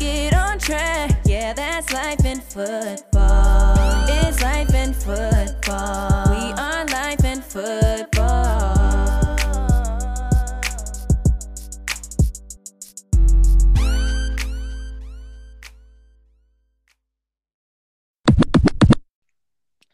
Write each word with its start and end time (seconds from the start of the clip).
get 0.00 0.34
on 0.34 0.58
track. 0.58 1.20
Yeah, 1.26 1.52
that's 1.52 1.92
life 1.92 2.24
in 2.24 2.40
football. 2.40 3.76
It's 4.08 4.42
life 4.42 4.74
in 4.74 4.94
football. 4.94 6.24
We 6.30 6.52
are 6.58 6.84
life 6.86 7.24
in 7.24 7.42
football. 7.42 8.78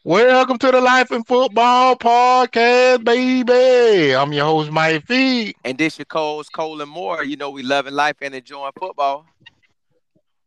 Welcome 0.03 0.57
to 0.59 0.71
the 0.71 0.79
Life 0.79 1.11
in 1.11 1.25
Football 1.25 1.97
podcast, 1.97 3.03
baby. 3.03 4.15
I'm 4.15 4.31
your 4.31 4.45
host, 4.45 4.71
Mike 4.71 5.05
Fee. 5.05 5.53
And 5.65 5.77
this 5.77 5.99
your 5.99 6.05
Cole's 6.05 6.47
Cole 6.47 6.79
and 6.79 6.89
Moore. 6.89 7.25
You 7.25 7.35
know 7.35 7.49
we 7.49 7.61
loving 7.61 7.93
life 7.93 8.15
and 8.21 8.33
enjoying 8.33 8.71
football. 8.79 9.25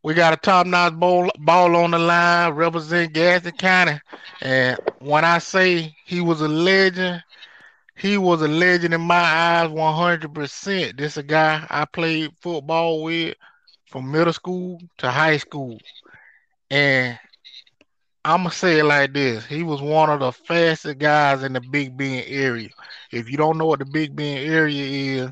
We 0.03 0.13
got 0.13 0.33
a 0.33 0.37
top-notch 0.37 0.93
ball, 0.95 1.29
ball 1.39 1.75
on 1.75 1.91
the 1.91 1.99
line, 1.99 2.51
represent 2.53 3.13
Gadsden 3.13 3.53
County. 3.53 3.99
And 4.41 4.77
when 4.99 5.23
I 5.25 5.39
say 5.39 5.95
he 6.05 6.21
was 6.21 6.41
a 6.41 6.47
legend, 6.47 7.23
he 7.95 8.17
was 8.17 8.41
a 8.41 8.47
legend 8.47 8.93
in 8.93 9.01
my 9.01 9.15
eyes 9.19 9.69
100%. 9.69 10.97
This 10.97 11.17
a 11.17 11.23
guy 11.23 11.65
I 11.69 11.85
played 11.85 12.31
football 12.41 13.03
with 13.03 13.35
from 13.87 14.11
middle 14.11 14.33
school 14.33 14.79
to 14.97 15.11
high 15.11 15.37
school. 15.37 15.77
And 16.69 17.19
I'm 18.25 18.39
gonna 18.43 18.51
say 18.51 18.79
it 18.79 18.83
like 18.85 19.13
this: 19.13 19.45
He 19.45 19.63
was 19.63 19.81
one 19.81 20.09
of 20.09 20.19
the 20.19 20.31
fastest 20.31 20.97
guys 20.99 21.43
in 21.43 21.53
the 21.53 21.61
Big 21.61 21.95
Bend 21.97 22.25
area. 22.27 22.69
If 23.11 23.29
you 23.29 23.37
don't 23.37 23.57
know 23.57 23.65
what 23.67 23.79
the 23.79 23.85
Big 23.85 24.15
Bend 24.15 24.39
area 24.47 25.23
is, 25.25 25.31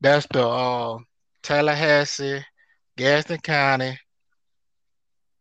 that's 0.00 0.26
the 0.32 0.46
uh, 0.46 0.98
Tallahassee, 1.42 2.44
Gadsden 2.96 3.38
County. 3.38 3.98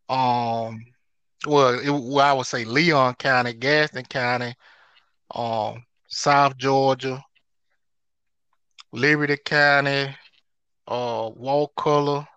Um, 0.09 0.86
well, 1.48 1.80
it, 1.80 1.89
well, 1.89 2.20
I 2.20 2.34
would 2.34 2.45
say 2.45 2.66
Leon 2.66 3.16
County, 3.16 3.53
Gadsden 3.53 4.06
County, 4.06 4.53
um, 5.34 5.83
South 6.08 6.58
Georgia, 6.58 7.23
Liberty 8.92 9.38
County, 9.44 10.16
uh, 10.88 11.30
Wakulla 11.36 12.28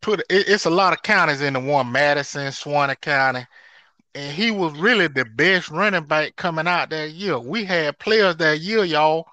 put 0.00 0.20
it, 0.20 0.48
it's 0.48 0.64
a 0.64 0.70
lot 0.70 0.92
of 0.92 1.02
counties 1.02 1.40
in 1.40 1.54
the 1.54 1.60
one 1.60 1.90
Madison, 1.92 2.50
Suwannee 2.52 2.94
County, 3.00 3.46
and 4.14 4.32
he 4.32 4.50
was 4.50 4.72
really 4.78 5.08
the 5.08 5.24
best 5.24 5.70
running 5.70 6.04
back 6.04 6.36
coming 6.36 6.66
out 6.66 6.90
that 6.90 7.10
year. 7.10 7.38
We 7.38 7.64
had 7.64 7.98
players 7.98 8.36
that 8.36 8.60
year, 8.60 8.84
y'all, 8.84 9.26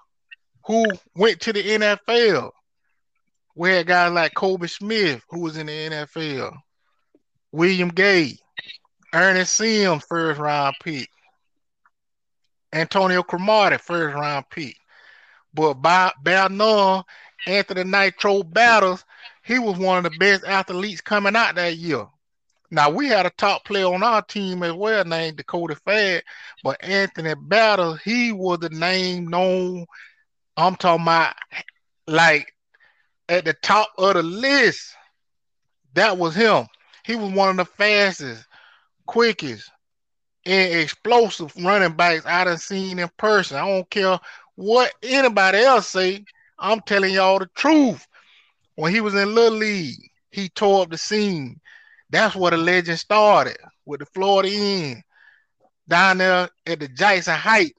who 0.66 0.86
went 1.16 1.40
to 1.42 1.54
the 1.54 1.64
NFL. 1.64 2.52
We 3.56 3.70
had 3.70 3.88
guys 3.88 4.12
like 4.12 4.34
Kobe 4.34 4.68
Smith, 4.68 5.24
who 5.30 5.40
was 5.40 5.58
in 5.58 5.68
the 5.68 5.72
NFL, 5.72 6.56
William 7.52 7.90
Gay, 7.90 8.38
Ernest 9.14 9.56
Sims, 9.56 10.04
first 10.04 10.40
round 10.40 10.76
pick, 10.84 11.10
Antonio 12.74 13.24
Cromartie, 13.24 13.78
first 13.78 14.16
round 14.16 14.46
pick. 14.50 14.76
But 15.54 15.76
by 15.76 16.12
none, 16.24 17.04
Anthony 17.48 17.84
Nitro 17.86 18.44
Battles 18.44 19.06
he 19.46 19.60
was 19.60 19.78
one 19.78 20.04
of 20.04 20.12
the 20.12 20.18
best 20.18 20.44
athletes 20.44 21.02
coming 21.02 21.36
out 21.36 21.56
that 21.56 21.78
year. 21.78 22.08
Now 22.72 22.90
we 22.90 23.08
had 23.08 23.28
a 23.28 23.32
top 23.38 23.64
player 23.64 23.86
on 23.86 24.02
our 24.02 24.24
team 24.24 24.64
as 24.64 24.74
well 24.74 25.06
named 25.06 25.38
Dakota 25.38 25.76
Fad, 25.76 26.24
but 26.64 26.84
Anthony 26.84 27.36
Battle, 27.40 27.94
he 27.94 28.32
was 28.32 28.58
the 28.60 28.72
name 28.72 29.28
known. 29.28 29.86
I'm 30.58 30.76
talking 30.76 31.04
about 31.04 31.36
like 32.08 32.55
at 33.30 33.46
the 33.46 33.54
top 33.54 33.90
of 33.98 34.16
the 34.16 34.24
list. 34.24 34.96
That 35.94 36.18
was 36.18 36.36
him. 36.36 36.68
He 37.06 37.16
was 37.16 37.32
one 37.32 37.50
of 37.50 37.58
the 37.58 37.66
fastest, 37.66 38.46
quickest, 39.06 39.70
and 40.46 40.74
explosive 40.80 41.54
running 41.64 41.94
backs 41.94 42.26
I 42.26 42.44
done 42.44 42.58
seen 42.58 43.00
in 43.00 43.10
person. 43.18 43.58
I 43.58 43.68
don't 43.68 43.90
care 43.90 44.20
what 44.56 44.94
anybody 45.02 45.60
else 45.60 45.88
say. 45.88 46.24
I'm 46.60 46.82
telling 46.82 47.14
y'all 47.14 47.40
the 47.40 47.50
truth. 47.56 48.06
When 48.76 48.94
he 48.94 49.02
was 49.02 49.16
in 49.16 49.34
Little 49.34 49.60
League, 49.60 50.12
he 50.32 50.50
tore 50.50 50.84
up 50.84 50.90
the 50.90 50.98
scene. 50.98 51.60
That's 52.10 52.36
where 52.36 52.52
the 52.52 52.58
legend 52.58 53.00
started 53.00 53.58
with 53.86 54.02
the 54.02 54.06
Florida 54.08 54.50
Inn 54.52 55.04
down 55.88 56.18
there 56.18 56.50
at 56.66 56.80
the 56.80 56.88
Jackson 56.90 57.36
Height 57.36 57.74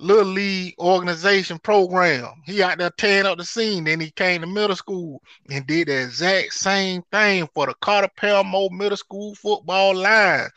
Little 0.00 0.32
League 0.32 0.74
organization 0.78 1.58
program. 1.58 2.26
He 2.44 2.62
out 2.62 2.78
there 2.78 2.90
tearing 2.90 3.26
up 3.26 3.38
the 3.38 3.44
scene. 3.44 3.84
Then 3.84 4.00
he 4.00 4.10
came 4.10 4.40
to 4.40 4.46
middle 4.46 4.76
school 4.76 5.22
and 5.50 5.66
did 5.66 5.88
the 5.88 6.02
exact 6.02 6.54
same 6.54 7.02
thing 7.12 7.48
for 7.54 7.66
the 7.66 7.74
Carter 7.80 8.08
Parramore 8.16 8.70
Middle 8.70 8.96
School 8.96 9.34
football 9.34 9.94
line. 9.94 10.48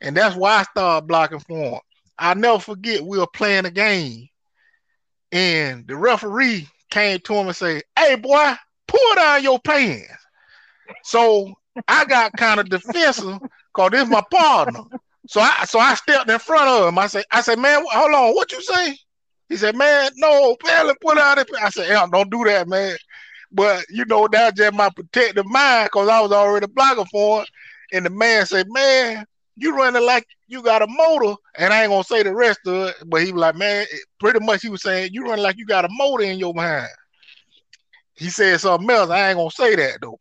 And 0.00 0.16
that's 0.16 0.36
why 0.36 0.60
I 0.60 0.62
started 0.62 1.06
blocking 1.06 1.40
for 1.40 1.74
him. 1.74 1.80
I'll 2.18 2.36
never 2.36 2.60
forget 2.60 3.04
we 3.04 3.18
were 3.18 3.26
playing 3.26 3.66
a 3.66 3.70
game. 3.70 4.28
And 5.32 5.86
the 5.86 5.96
referee 5.96 6.68
came 6.90 7.18
to 7.20 7.34
him 7.34 7.48
and 7.48 7.56
said, 7.56 7.82
Hey 7.98 8.14
boy, 8.14 8.54
pull 8.86 9.14
down 9.16 9.42
your 9.42 9.58
pants. 9.58 10.12
So 11.02 11.52
I 11.88 12.04
got 12.04 12.36
kind 12.36 12.60
of 12.60 12.68
defensive 12.68 13.40
because 13.74 13.90
this 13.90 14.02
is 14.04 14.10
my 14.10 14.22
partner. 14.30 14.82
So 15.26 15.40
I 15.40 15.64
so 15.64 15.78
I 15.78 15.94
stepped 15.94 16.30
in 16.30 16.38
front 16.38 16.68
of 16.68 16.88
him. 16.88 16.98
I 16.98 17.06
said, 17.06 17.24
I 17.32 17.40
said, 17.40 17.58
man, 17.58 17.84
hold 17.90 18.14
on, 18.14 18.34
what 18.34 18.52
you 18.52 18.60
say? 18.62 18.96
He 19.48 19.56
said, 19.56 19.76
man, 19.76 20.10
no, 20.16 20.56
man, 20.64 20.94
put 21.00 21.18
out 21.18 21.38
it. 21.38 21.48
I 21.60 21.70
said, 21.70 21.88
yeah, 21.88 22.06
don't 22.10 22.30
do 22.30 22.44
that, 22.44 22.68
man. 22.68 22.96
But 23.52 23.84
you 23.88 24.04
know, 24.06 24.28
that's 24.30 24.56
just 24.58 24.74
my 24.74 24.90
protective 24.90 25.46
mind 25.46 25.86
because 25.86 26.08
I 26.08 26.20
was 26.20 26.32
already 26.32 26.66
blocking 26.66 27.06
for 27.06 27.42
it. 27.42 27.48
And 27.92 28.04
the 28.04 28.10
man 28.10 28.46
said, 28.46 28.66
man, 28.70 29.24
you 29.56 29.76
running 29.76 30.04
like 30.04 30.26
you 30.48 30.62
got 30.62 30.82
a 30.82 30.86
motor. 30.86 31.34
And 31.56 31.72
I 31.72 31.82
ain't 31.82 31.90
gonna 31.90 32.04
say 32.04 32.22
the 32.22 32.34
rest 32.34 32.60
of 32.66 32.88
it, 32.88 32.96
but 33.06 33.22
he 33.22 33.32
was 33.32 33.40
like, 33.40 33.56
man, 33.56 33.86
pretty 34.18 34.40
much 34.40 34.62
he 34.62 34.68
was 34.68 34.82
saying, 34.82 35.10
you 35.12 35.24
running 35.24 35.42
like 35.42 35.56
you 35.58 35.66
got 35.66 35.84
a 35.84 35.88
motor 35.90 36.24
in 36.24 36.38
your 36.38 36.54
mind. 36.54 36.88
He 38.14 38.28
said 38.30 38.60
something 38.60 38.90
else. 38.90 39.10
I 39.10 39.30
ain't 39.30 39.38
gonna 39.38 39.50
say 39.50 39.76
that 39.76 39.98
though. 40.02 40.18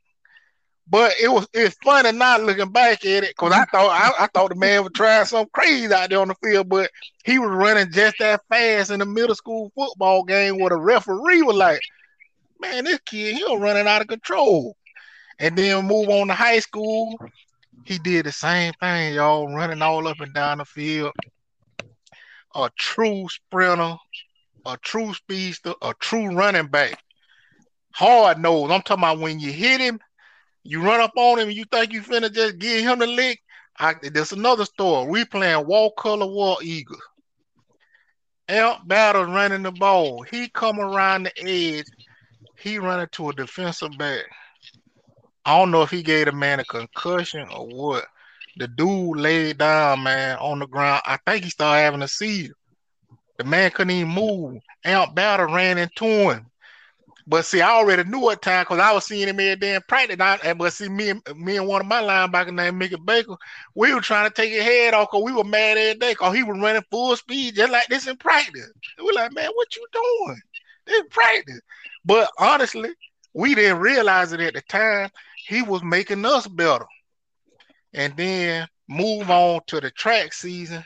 But 0.87 1.13
it 1.21 1.29
was 1.29 1.47
it's 1.53 1.77
funny 1.83 2.11
not 2.11 2.43
looking 2.43 2.71
back 2.71 3.05
at 3.05 3.23
it 3.23 3.29
because 3.29 3.53
I 3.53 3.61
mm-hmm. 3.61 3.75
thought 3.75 4.15
I, 4.19 4.23
I, 4.25 4.27
thought 4.27 4.49
the 4.49 4.55
man 4.55 4.83
was 4.83 4.91
trying 4.93 5.25
something 5.25 5.49
crazy 5.53 5.93
out 5.93 6.09
there 6.09 6.19
on 6.19 6.27
the 6.27 6.35
field, 6.35 6.67
but 6.69 6.91
he 7.23 7.39
was 7.39 7.49
running 7.49 7.91
just 7.91 8.17
that 8.19 8.41
fast 8.49 8.91
in 8.91 8.99
the 8.99 9.05
middle 9.05 9.35
school 9.35 9.71
football 9.75 10.23
game 10.23 10.59
where 10.59 10.69
the 10.69 10.77
referee 10.77 11.41
was 11.41 11.55
like, 11.55 11.81
"Man, 12.59 12.83
this 12.83 12.99
kid 13.05 13.35
he's 13.35 13.59
running 13.59 13.87
out 13.87 14.01
of 14.01 14.07
control." 14.07 14.75
And 15.39 15.57
then 15.57 15.85
move 15.85 16.09
on 16.09 16.27
to 16.27 16.33
high 16.33 16.59
school, 16.59 17.17
he 17.85 17.97
did 17.97 18.25
the 18.25 18.31
same 18.31 18.73
thing, 18.79 19.15
y'all, 19.15 19.53
running 19.53 19.81
all 19.81 20.07
up 20.07 20.19
and 20.19 20.33
down 20.33 20.59
the 20.59 20.65
field. 20.65 21.13
A 22.55 22.69
true 22.77 23.27
sprinter, 23.29 23.95
a 24.65 24.77
true 24.83 25.13
speedster, 25.13 25.73
a 25.81 25.93
true 25.99 26.35
running 26.35 26.67
back 26.67 27.01
hard 27.93 28.39
nose. 28.39 28.71
I'm 28.71 28.81
talking 28.81 29.03
about 29.03 29.19
when 29.19 29.39
you 29.39 29.51
hit 29.51 29.79
him, 29.79 29.99
you 30.63 30.81
run 30.81 31.01
up 31.01 31.11
on 31.15 31.39
him, 31.39 31.49
and 31.49 31.57
you 31.57 31.65
think 31.65 31.91
you 31.91 32.01
finna 32.01 32.31
just 32.31 32.57
give 32.57 32.81
him 32.81 32.99
the 32.99 33.07
lick. 33.07 33.41
I, 33.79 33.95
there's 34.01 34.31
another 34.31 34.65
story. 34.65 35.09
We 35.09 35.25
playing 35.25 35.65
Wakulla 35.65 36.27
War 36.27 36.57
eagle. 36.61 36.97
Amp 38.47 38.87
Battle 38.87 39.25
running 39.25 39.63
the 39.63 39.71
ball. 39.71 40.21
He 40.21 40.49
come 40.49 40.79
around 40.79 41.23
the 41.23 41.47
edge. 41.47 41.85
He 42.59 42.77
running 42.77 43.07
to 43.13 43.29
a 43.29 43.33
defensive 43.33 43.97
back. 43.97 44.25
I 45.45 45.57
don't 45.57 45.71
know 45.71 45.81
if 45.81 45.89
he 45.89 46.03
gave 46.03 46.25
the 46.25 46.31
man 46.31 46.59
a 46.59 46.65
concussion 46.65 47.47
or 47.49 47.65
what. 47.67 48.05
The 48.57 48.67
dude 48.67 49.17
laid 49.17 49.57
down, 49.57 50.03
man, 50.03 50.37
on 50.37 50.59
the 50.59 50.67
ground. 50.67 51.01
I 51.05 51.17
think 51.25 51.43
he 51.43 51.49
started 51.49 51.81
having 51.81 52.03
a 52.03 52.07
seizure. 52.07 52.53
The 53.37 53.43
man 53.43 53.71
couldn't 53.71 53.91
even 53.91 54.13
move. 54.13 54.61
Amp 54.85 55.15
Battle 55.15 55.47
ran 55.47 55.77
into 55.77 56.05
him. 56.05 56.45
But 57.25 57.45
see, 57.45 57.61
I 57.61 57.69
already 57.69 58.03
knew 58.03 58.19
what 58.19 58.41
time 58.41 58.63
because 58.63 58.79
I 58.79 58.91
was 58.91 59.05
seeing 59.05 59.29
him 59.29 59.39
every 59.39 59.55
day 59.55 59.75
in 59.75 59.81
practice. 59.87 60.15
And 60.19 60.23
I, 60.23 60.53
but 60.53 60.73
see, 60.73 60.89
me 60.89 61.09
and 61.09 61.21
me 61.35 61.57
and 61.57 61.67
one 61.67 61.81
of 61.81 61.87
my 61.87 62.01
linebackers 62.01 62.53
named 62.53 62.77
Mickey 62.77 62.97
Baker, 63.03 63.35
we 63.75 63.93
were 63.93 64.01
trying 64.01 64.29
to 64.29 64.35
take 64.35 64.51
his 64.51 64.63
head 64.63 64.93
off 64.93 65.09
because 65.09 65.23
we 65.23 65.31
were 65.31 65.45
mad 65.45 65.77
every 65.77 65.99
day 65.99 66.11
because 66.11 66.35
he 66.35 66.43
was 66.43 66.59
running 66.59 66.83
full 66.91 67.15
speed 67.15 67.55
just 67.55 67.71
like 67.71 67.87
this 67.87 68.07
in 68.07 68.17
practice. 68.17 68.71
We're 68.99 69.13
like, 69.13 69.31
man, 69.33 69.49
what 69.53 69.75
you 69.75 69.85
doing? 69.93 70.41
This 70.85 71.03
practice. 71.09 71.61
But 72.03 72.29
honestly, 72.37 72.89
we 73.33 73.55
didn't 73.55 73.79
realize 73.79 74.33
it 74.33 74.41
at 74.41 74.53
the 74.53 74.61
time. 74.61 75.09
He 75.47 75.61
was 75.61 75.81
making 75.81 76.25
us 76.25 76.45
better. 76.47 76.85
And 77.93 78.15
then 78.17 78.67
move 78.89 79.29
on 79.29 79.61
to 79.67 79.79
the 79.79 79.91
track 79.91 80.33
season. 80.33 80.83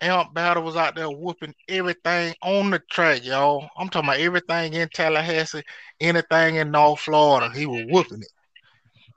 Amp 0.00 0.34
Battle 0.34 0.62
was 0.62 0.76
out 0.76 0.94
there 0.94 1.08
whooping 1.08 1.54
everything 1.68 2.34
on 2.42 2.70
the 2.70 2.78
track, 2.90 3.24
y'all. 3.24 3.68
I'm 3.78 3.88
talking 3.88 4.08
about 4.08 4.20
everything 4.20 4.74
in 4.74 4.88
Tallahassee, 4.92 5.62
anything 6.00 6.56
in 6.56 6.70
North 6.70 7.00
Florida. 7.00 7.50
He 7.56 7.66
was 7.66 7.84
whooping 7.88 8.22
it. 8.22 8.32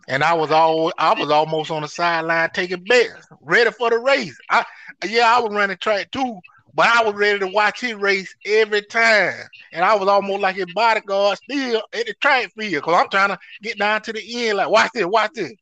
And 0.08 0.24
I 0.24 0.34
was 0.34 0.52
all 0.52 0.92
I 0.98 1.14
was 1.14 1.30
almost 1.30 1.70
on 1.70 1.84
the 1.84 1.88
sideline 1.88 2.50
taking 2.54 2.84
bets, 2.86 3.28
ready 3.42 3.72
for 3.72 3.90
the 3.90 4.00
race. 4.00 4.38
I 4.50 4.66
yeah, 5.06 5.36
I 5.36 5.40
was 5.40 5.54
running 5.54 5.78
track 5.78 6.10
too, 6.12 6.40
but 6.74 6.88
I 6.88 7.04
was 7.04 7.14
ready 7.14 7.40
to 7.40 7.48
watch 7.48 7.82
his 7.82 7.94
race 7.94 8.34
every 8.46 8.82
time. 8.82 9.36
And 9.72 9.84
I 9.84 9.96
was 9.96 10.08
almost 10.08 10.42
like 10.42 10.56
his 10.56 10.74
bodyguard 10.74 11.38
still 11.38 11.84
at 11.94 12.08
the 12.08 12.14
track 12.22 12.52
field 12.58 12.84
because 12.84 12.96
I'm 12.96 13.10
trying 13.10 13.30
to 13.30 13.40
get 13.62 13.78
down 13.78 14.02
to 14.04 14.14
the 14.14 14.48
end. 14.48 14.58
Like, 14.58 14.70
watch 14.70 14.92
this, 14.94 15.06
watch 15.06 15.32
this. 15.36 15.54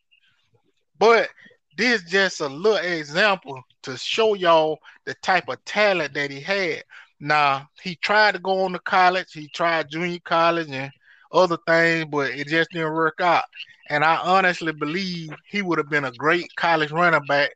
But 0.98 1.30
this 1.78 2.04
just 2.04 2.40
a 2.40 2.48
little 2.48 2.78
example 2.78 3.62
to 3.84 3.98
show 3.98 4.34
y'all 4.34 4.80
the 5.06 5.14
type 5.16 5.48
of 5.50 5.64
talent 5.66 6.14
that 6.14 6.32
he 6.32 6.40
had. 6.40 6.84
Now, 7.20 7.68
he 7.82 7.96
tried 7.96 8.34
to 8.36 8.40
go 8.40 8.64
on 8.64 8.74
to 8.74 8.80
college, 8.80 9.32
he 9.34 9.48
tried 9.48 9.90
junior 9.90 10.20
college 10.24 10.70
and 10.70 10.92
other 11.32 11.58
things, 11.66 12.08
but 12.12 12.32
it 12.32 12.48
just 12.48 12.72
didn't 12.72 12.94
work 12.94 13.20
out. 13.20 13.46
And 13.90 14.04
I 14.04 14.18
honestly 14.18 14.74
believe 14.74 15.32
he 15.50 15.62
would 15.62 15.78
have 15.78 15.90
been 15.90 16.06
a 16.06 16.12
great 16.12 16.54
college 16.56 16.92
running 16.92 17.26
back 17.28 17.52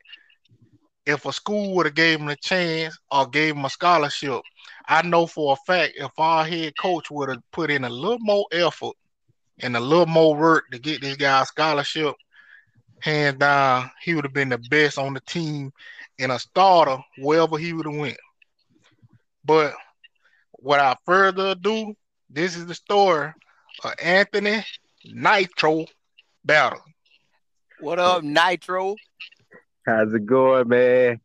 if 1.06 1.25
a 1.25 1.33
school 1.33 1.75
would 1.75 1.85
have 1.88 1.95
gave 1.95 2.19
him 2.19 2.29
a 2.29 2.35
chance 2.35 2.97
or 3.12 3.27
gave 3.27 3.56
him 3.56 3.65
a 3.65 3.69
scholarship. 3.69 4.41
I 4.88 5.01
know 5.01 5.27
for 5.27 5.53
a 5.53 5.56
fact 5.71 5.94
if 5.97 6.12
our 6.18 6.45
head 6.45 6.73
coach 6.79 7.12
would 7.12 7.29
have 7.29 7.51
put 7.51 7.71
in 7.71 7.83
a 7.83 7.89
little 7.89 8.19
more 8.19 8.45
effort 8.51 8.95
and 9.59 9.75
a 9.75 9.79
little 9.79 10.06
more 10.06 10.35
work 10.35 10.69
to 10.71 10.79
get 10.79 11.01
this 11.01 11.18
guy 11.18 11.41
a 11.41 11.45
scholarship, 11.45 12.15
hands 13.00 13.38
down, 13.38 13.91
he 14.01 14.13
would 14.13 14.25
have 14.25 14.33
been 14.33 14.50
the 14.50 14.57
best 14.69 14.97
on 14.97 15.13
the 15.13 15.21
team 15.21 15.71
and 16.21 16.31
a 16.31 16.39
starter 16.39 16.97
wherever 17.18 17.57
he 17.57 17.73
would 17.73 17.88
have 17.88 17.95
went. 17.95 18.18
But 19.44 19.73
without 20.62 21.00
further 21.06 21.47
ado, 21.47 21.95
this 22.29 22.56
is 22.56 22.68
the 22.68 22.75
story 22.75 23.33
of 23.83 23.94
Anthony 24.01 24.63
Nitro 25.03 25.85
Battle. 26.45 26.81
What 27.79 27.97
up, 27.97 28.23
Nitro? 28.23 28.95
How's 29.85 30.13
it 30.13 30.27
going, 30.27 30.68
man? 30.68 31.19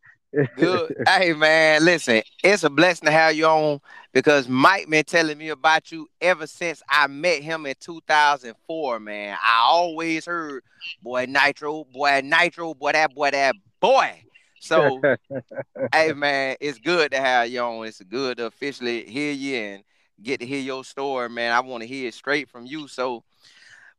Good. 0.56 0.96
hey 1.08 1.32
man, 1.34 1.84
listen, 1.84 2.22
it's 2.42 2.64
a 2.64 2.70
blessing 2.70 3.06
to 3.06 3.12
have 3.12 3.34
you 3.34 3.46
on 3.46 3.80
because 4.12 4.48
Mike 4.48 4.88
been 4.88 5.04
telling 5.04 5.38
me 5.38 5.50
about 5.50 5.92
you 5.92 6.08
ever 6.20 6.46
since 6.46 6.82
I 6.88 7.06
met 7.06 7.42
him 7.42 7.66
in 7.66 7.74
2004, 7.78 9.00
man. 9.00 9.36
I 9.42 9.66
always 9.68 10.26
heard, 10.26 10.62
boy, 11.02 11.26
Nitro, 11.28 11.84
boy, 11.84 12.22
Nitro, 12.24 12.74
boy, 12.74 12.92
that 12.92 13.14
boy, 13.14 13.30
that 13.30 13.54
boy. 13.80 14.25
So, 14.66 15.00
hey 15.92 16.12
man, 16.12 16.56
it's 16.60 16.78
good 16.78 17.12
to 17.12 17.18
have 17.18 17.48
you 17.48 17.60
on. 17.60 17.86
It's 17.86 18.02
good 18.02 18.38
to 18.38 18.46
officially 18.46 19.04
hear 19.04 19.32
you 19.32 19.56
and 19.56 19.84
get 20.22 20.40
to 20.40 20.46
hear 20.46 20.60
your 20.60 20.84
story, 20.84 21.28
man. 21.28 21.52
I 21.52 21.60
want 21.60 21.82
to 21.82 21.86
hear 21.86 22.08
it 22.08 22.14
straight 22.14 22.48
from 22.48 22.66
you. 22.66 22.88
So, 22.88 23.22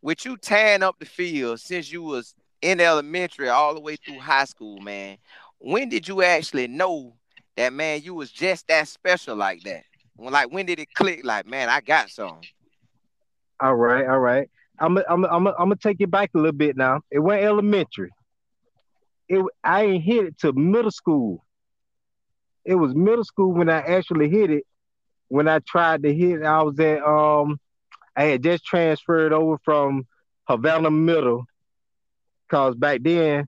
with 0.02 0.26
you 0.26 0.36
tearing 0.38 0.84
up 0.84 0.98
the 1.00 1.06
field 1.06 1.62
since 1.62 1.92
you 1.92 2.04
was 2.04 2.36
in 2.62 2.82
elementary 2.82 3.50
all 3.50 3.74
the 3.74 3.80
way 3.80 3.96
through 3.96 4.20
high 4.20 4.46
school, 4.46 4.80
man, 4.80 5.18
when 5.60 5.88
did 5.88 6.08
you 6.08 6.22
actually 6.22 6.68
know 6.68 7.14
that 7.56 7.72
man 7.72 8.02
you 8.04 8.14
was 8.14 8.30
just 8.30 8.68
that 8.68 8.90
special 8.90 9.36
like 9.38 9.64
that? 9.64 9.84
When 10.18 10.34
like 10.34 10.52
when 10.52 10.66
did 10.66 10.80
it 10.80 10.94
click? 10.94 11.22
Like 11.24 11.48
man, 11.48 11.70
I 11.70 11.80
got 11.80 12.10
some. 12.10 12.42
All 13.62 13.76
right, 13.76 14.06
all 14.06 14.20
right. 14.20 14.50
I'm 14.80 14.98
I'm 15.10 15.26
I'm 15.26 15.48
I'm 15.48 15.56
gonna 15.56 15.76
take 15.78 16.02
it 16.02 16.12
back 16.12 16.32
a 16.36 16.38
little 16.38 16.52
bit 16.52 16.76
now. 16.76 17.02
It 17.10 17.20
went 17.20 17.44
elementary. 17.44 18.12
It 19.30 19.44
I 19.64 19.84
ain't 19.84 20.04
hit 20.04 20.26
it 20.26 20.38
to 20.40 20.54
middle 20.54 20.92
school. 20.92 21.44
It 22.66 22.76
was 22.76 22.94
middle 22.96 23.24
school 23.24 23.54
when 23.54 23.70
I 23.70 23.80
actually 23.80 24.30
hit 24.30 24.50
it. 24.50 24.64
When 25.30 25.48
I 25.48 25.60
tried 25.60 26.04
to 26.04 26.14
hit, 26.14 26.44
I 26.44 26.62
was 26.64 26.80
at 26.80 27.02
um, 27.04 27.60
I 28.16 28.24
had 28.24 28.44
just 28.44 28.66
transferred 28.66 29.34
over 29.34 29.58
from 29.64 30.06
Havana 30.48 30.90
Middle, 30.90 31.46
cause 32.50 32.76
back 32.76 33.02
then 33.04 33.48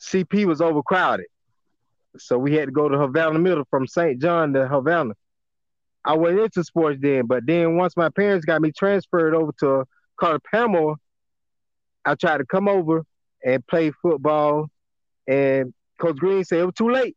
CP 0.00 0.46
was 0.46 0.60
overcrowded. 0.60 1.26
So 2.18 2.38
we 2.38 2.54
had 2.54 2.66
to 2.66 2.72
go 2.72 2.88
to 2.88 2.98
Havana 2.98 3.38
Middle 3.38 3.64
from 3.70 3.86
St. 3.86 4.20
John 4.20 4.52
to 4.54 4.68
Havana. 4.68 5.14
I 6.04 6.14
went 6.14 6.38
into 6.38 6.64
sports 6.64 6.98
then, 7.00 7.26
but 7.26 7.46
then 7.46 7.76
once 7.76 7.96
my 7.96 8.08
parents 8.08 8.44
got 8.44 8.60
me 8.60 8.72
transferred 8.72 9.34
over 9.34 9.52
to 9.60 9.84
Carter 10.18 10.40
Parramore, 10.52 10.96
I 12.04 12.16
tried 12.16 12.38
to 12.38 12.46
come 12.46 12.68
over 12.68 13.04
and 13.44 13.66
play 13.66 13.90
football. 14.02 14.68
And 15.26 15.72
Coach 15.98 16.16
Green 16.16 16.44
said 16.44 16.60
it 16.60 16.66
was 16.66 16.74
too 16.74 16.90
late. 16.90 17.16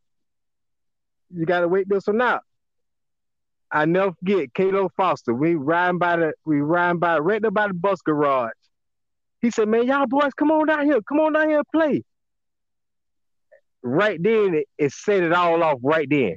You 1.34 1.44
gotta 1.44 1.68
wait 1.68 1.88
this 1.88 2.06
one 2.06 2.20
out. 2.20 2.42
I 3.70 3.84
never 3.84 4.12
forget 4.12 4.54
Cato 4.54 4.88
Foster. 4.96 5.34
We 5.34 5.56
riding 5.56 5.98
by 5.98 6.16
the 6.16 6.32
we 6.44 6.60
riding 6.60 7.00
by 7.00 7.18
right 7.18 7.42
there 7.42 7.50
by 7.50 7.68
the 7.68 7.74
bus 7.74 8.00
garage. 8.00 8.52
He 9.42 9.50
said, 9.50 9.68
Man, 9.68 9.86
y'all 9.86 10.06
boys, 10.06 10.32
come 10.34 10.50
on 10.50 10.66
down 10.66 10.86
here. 10.86 11.00
Come 11.02 11.20
on 11.20 11.32
down 11.32 11.48
here 11.48 11.58
and 11.58 11.66
play 11.74 12.04
right 13.86 14.20
then 14.20 14.54
it, 14.54 14.68
it, 14.76 14.92
set 14.92 15.22
it 15.22 15.32
all 15.32 15.62
off 15.62 15.78
right 15.82 16.08
then. 16.10 16.36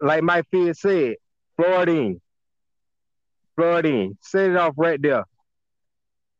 Like 0.00 0.22
my 0.22 0.42
field 0.50 0.76
said, 0.76 1.16
Florida 1.56 2.14
Florida 3.54 4.08
set 4.22 4.50
it 4.50 4.56
off 4.56 4.74
right 4.76 5.00
there. 5.00 5.24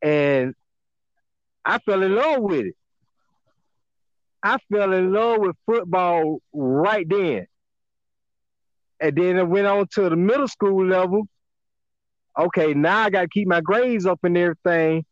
And 0.03 0.55
I 1.67 1.79
fell 1.81 2.03
in 2.05 2.15
love 2.15 2.43
with 2.43 2.67
it. 2.67 2.77
I 4.43 4.59
fell 4.73 4.93
in 4.93 5.13
love 5.13 5.41
with 5.41 5.57
football 5.67 6.39
right 6.53 7.07
then. 7.09 7.47
And 9.01 9.17
then 9.17 9.39
I 9.39 9.43
went 9.43 9.67
on 9.67 9.89
to 9.95 10.09
the 10.09 10.17
middle 10.17 10.47
school 10.47 10.87
level. 10.87 11.27
Okay, 12.39 12.73
now 12.73 13.01
I 13.01 13.11
gotta 13.11 13.29
keep 13.29 13.49
my 13.49 13.61
grades 13.61 14.07
up 14.07 14.21
and 14.23 14.39
everything 14.39 15.05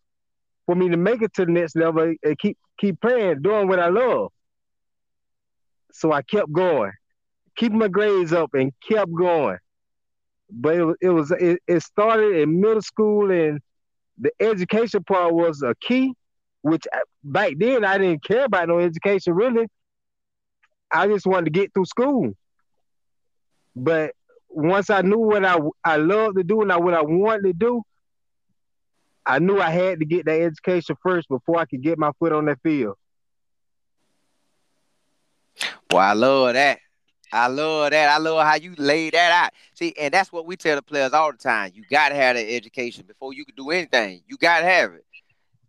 for 0.67 0.77
me 0.77 0.89
to 0.91 0.97
make 0.97 1.23
it 1.23 1.35
to 1.35 1.45
the 1.45 1.51
next 1.51 1.75
level 1.75 2.15
and 2.23 2.39
keep 2.39 2.57
keep 2.79 3.01
playing, 3.01 3.43
doing 3.43 3.67
what 3.67 3.81
I 3.81 3.89
love. 3.89 4.31
So 5.93 6.13
I 6.13 6.23
kept 6.23 6.53
going, 6.53 6.93
keeping 7.57 7.79
my 7.79 7.89
grades 7.89 8.33
up 8.33 8.51
and 8.55 8.73
kept 8.89 9.13
going. 9.13 9.59
But 10.51 10.77
it 10.77 10.97
it 11.01 11.11
was 11.11 11.33
it, 11.33 11.61
it 11.67 11.83
started 11.83 12.37
in 12.37 12.61
middle 12.61 12.83
school 12.83 13.33
and 13.33 13.61
the 14.19 14.31
education 14.41 15.03
part 15.03 15.35
was 15.35 15.63
a 15.63 15.75
key, 15.81 16.15
which 16.65 16.87
uh, 16.95 16.99
back 17.23 17.53
then 17.59 17.85
I 17.85 17.99
didn't 17.99 18.25
care 18.25 18.47
about 18.47 18.69
no 18.69 18.79
education 18.79 19.35
really. 19.35 19.67
I 20.91 21.07
just 21.07 21.27
wanted 21.27 21.45
to 21.45 21.51
get 21.51 21.75
through 21.75 21.85
school. 21.85 22.33
But 23.77 24.13
once 24.49 24.89
I 24.89 25.03
knew 25.03 25.19
what 25.19 25.45
I 25.45 25.59
I 25.85 25.97
loved 25.97 26.39
to 26.39 26.43
do 26.43 26.63
and 26.63 26.73
I, 26.73 26.79
what 26.79 26.95
I 26.95 27.03
wanted 27.03 27.43
to 27.43 27.53
do, 27.53 27.83
I 29.27 29.41
knew 29.41 29.61
I 29.61 29.69
had 29.69 29.99
to 29.99 30.07
get 30.07 30.25
that 30.25 30.41
education 30.41 30.97
first 31.03 31.29
before 31.29 31.59
I 31.59 31.67
could 31.67 31.83
get 31.83 31.99
my 31.99 32.13
foot 32.19 32.33
on 32.33 32.47
that 32.47 32.61
field. 32.63 32.97
Well, 35.91 36.01
I 36.01 36.15
love 36.15 36.55
that. 36.55 36.79
I 37.31 37.49
love 37.49 37.91
that. 37.91 38.09
I 38.09 38.17
love 38.17 38.43
how 38.43 38.55
you 38.55 38.75
lay 38.79 39.11
that 39.11 39.45
out. 39.45 39.53
See, 39.75 39.93
and 40.01 40.15
that's 40.15 40.33
what 40.33 40.47
we 40.47 40.57
tell 40.57 40.77
the 40.77 40.83
players 40.83 41.13
all 41.13 41.31
the 41.31 41.37
time. 41.37 41.73
You 41.75 41.85
gotta 41.91 42.15
have 42.15 42.37
the 42.37 42.57
education 42.57 43.05
before 43.07 43.35
you 43.35 43.45
can 43.45 43.55
do 43.55 43.71
anything. 43.71 44.23
You 44.27 44.39
gotta 44.39 44.65
have 44.65 44.95
it. 44.95 45.05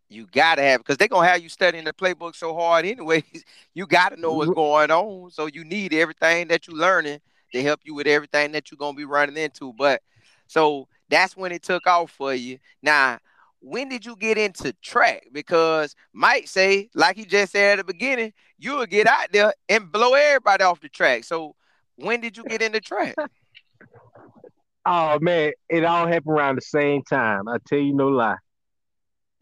You 0.10 0.28
gotta 0.32 0.62
have 0.62 0.82
because 0.82 0.98
they're 0.98 1.08
gonna 1.08 1.28
have 1.28 1.42
you 1.42 1.50
studying 1.50 1.84
the 1.84 1.94
playbook 1.94 2.36
so 2.36 2.54
hard 2.54 2.86
anyways. 2.86 3.24
You 3.74 3.86
gotta 3.86 4.16
know 4.16 4.34
what's 4.34 4.52
going 4.52 4.90
on. 4.90 5.32
So 5.32 5.48
you 5.48 5.66
need 5.66 5.94
everything 5.94 6.48
that 6.48 6.66
you're 6.66 6.78
learning 6.78 7.20
to 7.52 7.62
help 7.62 7.82
you 7.84 7.94
with 7.94 8.08
everything 8.08 8.54
that 8.54 8.72
you're 8.72 8.78
gonna 8.78 8.96
be 8.96 9.04
running 9.04 9.36
into. 9.36 9.74
But 9.74 10.02
so 10.48 10.88
that's 11.10 11.36
when 11.36 11.52
it 11.52 11.64
took 11.64 11.86
off 11.88 12.12
for 12.12 12.34
you. 12.34 12.60
Now, 12.82 13.20
when 13.60 13.90
did 13.90 14.06
you 14.06 14.16
get 14.16 14.38
into 14.38 14.74
track? 14.82 15.28
Because 15.32 15.96
Mike 16.14 16.48
say, 16.48 16.90
like 16.94 17.18
he 17.18 17.26
just 17.26 17.52
said 17.52 17.80
at 17.80 17.86
the 17.86 17.94
beginning, 17.94 18.32
you 18.58 18.78
will 18.78 18.86
get 18.86 19.08
out 19.08 19.32
there 19.32 19.54
and 19.68 19.92
blow 19.92 20.14
everybody 20.14 20.64
off 20.64 20.80
the 20.80 20.90
track. 20.90 21.24
So 21.24 21.56
when 21.96 22.22
did 22.22 22.38
you 22.38 22.44
get 22.44 22.62
into 22.62 22.80
track? 22.80 23.16
oh 24.86 25.20
man, 25.20 25.52
it 25.70 25.84
all 25.84 26.08
happened 26.08 26.38
around 26.38 26.56
the 26.56 26.62
same 26.62 27.02
time. 27.04 27.48
I 27.48 27.58
tell 27.68 27.80
you 27.80 27.94
no 27.94 28.08
lie. 28.08 28.38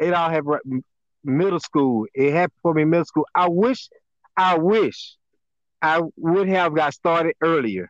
It 0.03 0.13
all 0.13 0.29
happened 0.29 0.83
middle 1.23 1.59
school. 1.59 2.05
It 2.13 2.33
happened 2.33 2.59
for 2.61 2.73
me 2.73 2.85
middle 2.85 3.05
school. 3.05 3.27
I 3.33 3.47
wish, 3.49 3.89
I 4.35 4.57
wish 4.57 5.15
I 5.81 6.01
would 6.17 6.47
have 6.49 6.75
got 6.75 6.93
started 6.93 7.35
earlier. 7.41 7.89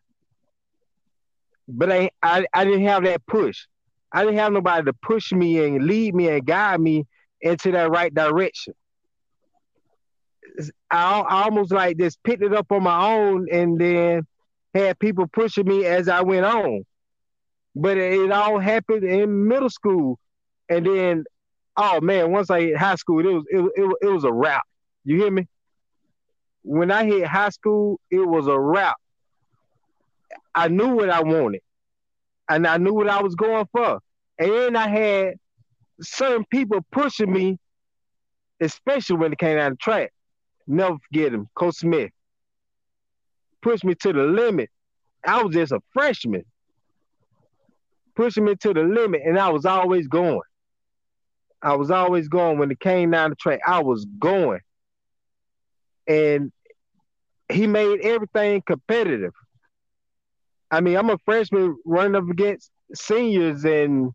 But 1.67 1.91
I, 1.91 2.09
I, 2.21 2.45
I 2.53 2.65
didn't 2.65 2.85
have 2.85 3.03
that 3.05 3.25
push. 3.25 3.65
I 4.11 4.23
didn't 4.23 4.37
have 4.37 4.53
nobody 4.53 4.85
to 4.85 4.93
push 4.93 5.31
me 5.31 5.63
and 5.63 5.85
lead 5.85 6.13
me 6.13 6.29
and 6.29 6.45
guide 6.45 6.79
me 6.79 7.05
into 7.41 7.71
that 7.71 7.89
right 7.89 8.13
direction. 8.13 8.73
I, 10.91 11.21
I 11.21 11.43
almost 11.43 11.71
like 11.71 11.97
just 11.97 12.21
picked 12.23 12.43
it 12.43 12.53
up 12.53 12.71
on 12.71 12.83
my 12.83 13.13
own 13.15 13.47
and 13.51 13.79
then 13.79 14.27
had 14.73 14.99
people 14.99 15.27
pushing 15.27 15.67
me 15.67 15.85
as 15.85 16.07
I 16.07 16.21
went 16.21 16.45
on. 16.45 16.83
But 17.75 17.97
it, 17.97 18.21
it 18.21 18.31
all 18.31 18.59
happened 18.59 19.03
in 19.03 19.47
middle 19.47 19.69
school, 19.69 20.19
and 20.69 20.85
then, 20.85 21.23
oh 21.77 22.01
man, 22.01 22.31
once 22.31 22.49
I 22.49 22.61
hit 22.61 22.77
high 22.77 22.95
school, 22.95 23.19
it 23.19 23.33
was 23.33 23.43
it, 23.49 23.71
it, 23.75 23.95
it 24.01 24.07
was 24.07 24.23
a 24.23 24.31
wrap. 24.31 24.63
You 25.03 25.17
hear 25.17 25.31
me? 25.31 25.47
When 26.63 26.91
I 26.91 27.05
hit 27.05 27.25
high 27.25 27.49
school, 27.49 27.99
it 28.09 28.25
was 28.25 28.47
a 28.47 28.57
wrap. 28.57 28.95
I 30.55 30.67
knew 30.67 30.95
what 30.95 31.09
I 31.09 31.21
wanted, 31.21 31.61
and 32.49 32.65
I 32.65 32.77
knew 32.77 32.93
what 32.93 33.09
I 33.09 33.21
was 33.21 33.35
going 33.35 33.67
for. 33.71 33.99
And 34.39 34.51
then 34.51 34.75
I 34.75 34.87
had 34.87 35.33
certain 36.01 36.45
people 36.49 36.79
pushing 36.91 37.31
me, 37.31 37.57
especially 38.59 39.17
when 39.17 39.33
it 39.33 39.39
came 39.39 39.57
out 39.57 39.71
the 39.71 39.77
track. 39.77 40.11
Never 40.67 40.97
forget 41.09 41.33
him, 41.33 41.47
Coach 41.55 41.75
Smith. 41.75 42.11
Pushed 43.61 43.83
me 43.83 43.95
to 43.95 44.13
the 44.13 44.23
limit. 44.23 44.69
I 45.25 45.41
was 45.41 45.53
just 45.53 45.71
a 45.71 45.81
freshman. 45.93 46.45
Pushing 48.15 48.45
me 48.45 48.55
to 48.57 48.73
the 48.73 48.83
limit, 48.83 49.21
and 49.25 49.39
I 49.39 49.49
was 49.49 49.65
always 49.65 50.07
going. 50.07 50.41
I 51.63 51.75
was 51.75 51.89
always 51.89 52.27
going 52.27 52.59
when 52.59 52.69
it 52.71 52.79
came 52.79 53.11
down 53.11 53.29
the 53.29 53.37
track. 53.37 53.61
I 53.65 53.81
was 53.81 54.05
going. 54.19 54.59
And 56.07 56.51
he 57.49 57.67
made 57.67 58.01
everything 58.01 58.61
competitive. 58.65 59.31
I 60.69 60.81
mean, 60.81 60.97
I'm 60.97 61.09
a 61.09 61.17
freshman 61.23 61.77
running 61.85 62.15
up 62.15 62.29
against 62.29 62.69
seniors 62.93 63.63
and 63.63 64.11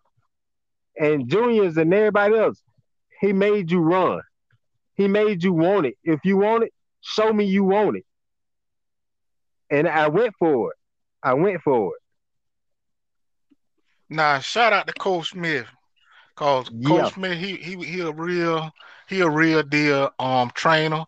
and 1.00 1.28
juniors 1.28 1.76
and 1.76 1.94
everybody 1.94 2.36
else. 2.36 2.60
He 3.20 3.32
made 3.32 3.70
you 3.70 3.80
run. 3.80 4.20
He 4.94 5.08
made 5.08 5.42
you 5.42 5.52
want 5.52 5.86
it. 5.86 5.96
If 6.02 6.20
you 6.24 6.36
want 6.36 6.64
it, 6.64 6.72
show 7.00 7.32
me 7.32 7.44
you 7.44 7.64
want 7.64 7.96
it. 7.96 8.04
And 9.70 9.88
I 9.88 10.08
went 10.08 10.34
for 10.38 10.72
it. 10.72 10.76
I 11.22 11.34
went 11.34 11.62
for 11.62 11.94
it. 11.94 12.02
Now, 14.10 14.38
shout 14.40 14.72
out 14.72 14.86
to 14.86 14.92
Coach 14.92 15.30
Smith, 15.30 15.66
cause 16.38 16.70
Yeah. 16.70 16.88
Coach 16.88 17.14
Smith, 17.14 17.38
he 17.38 17.56
he 17.56 17.76
he 17.84 18.00
a 18.00 18.12
real 18.12 18.70
he 19.08 19.20
a 19.20 19.28
real 19.28 19.62
deal 19.62 20.10
um 20.18 20.50
trainer. 20.54 21.04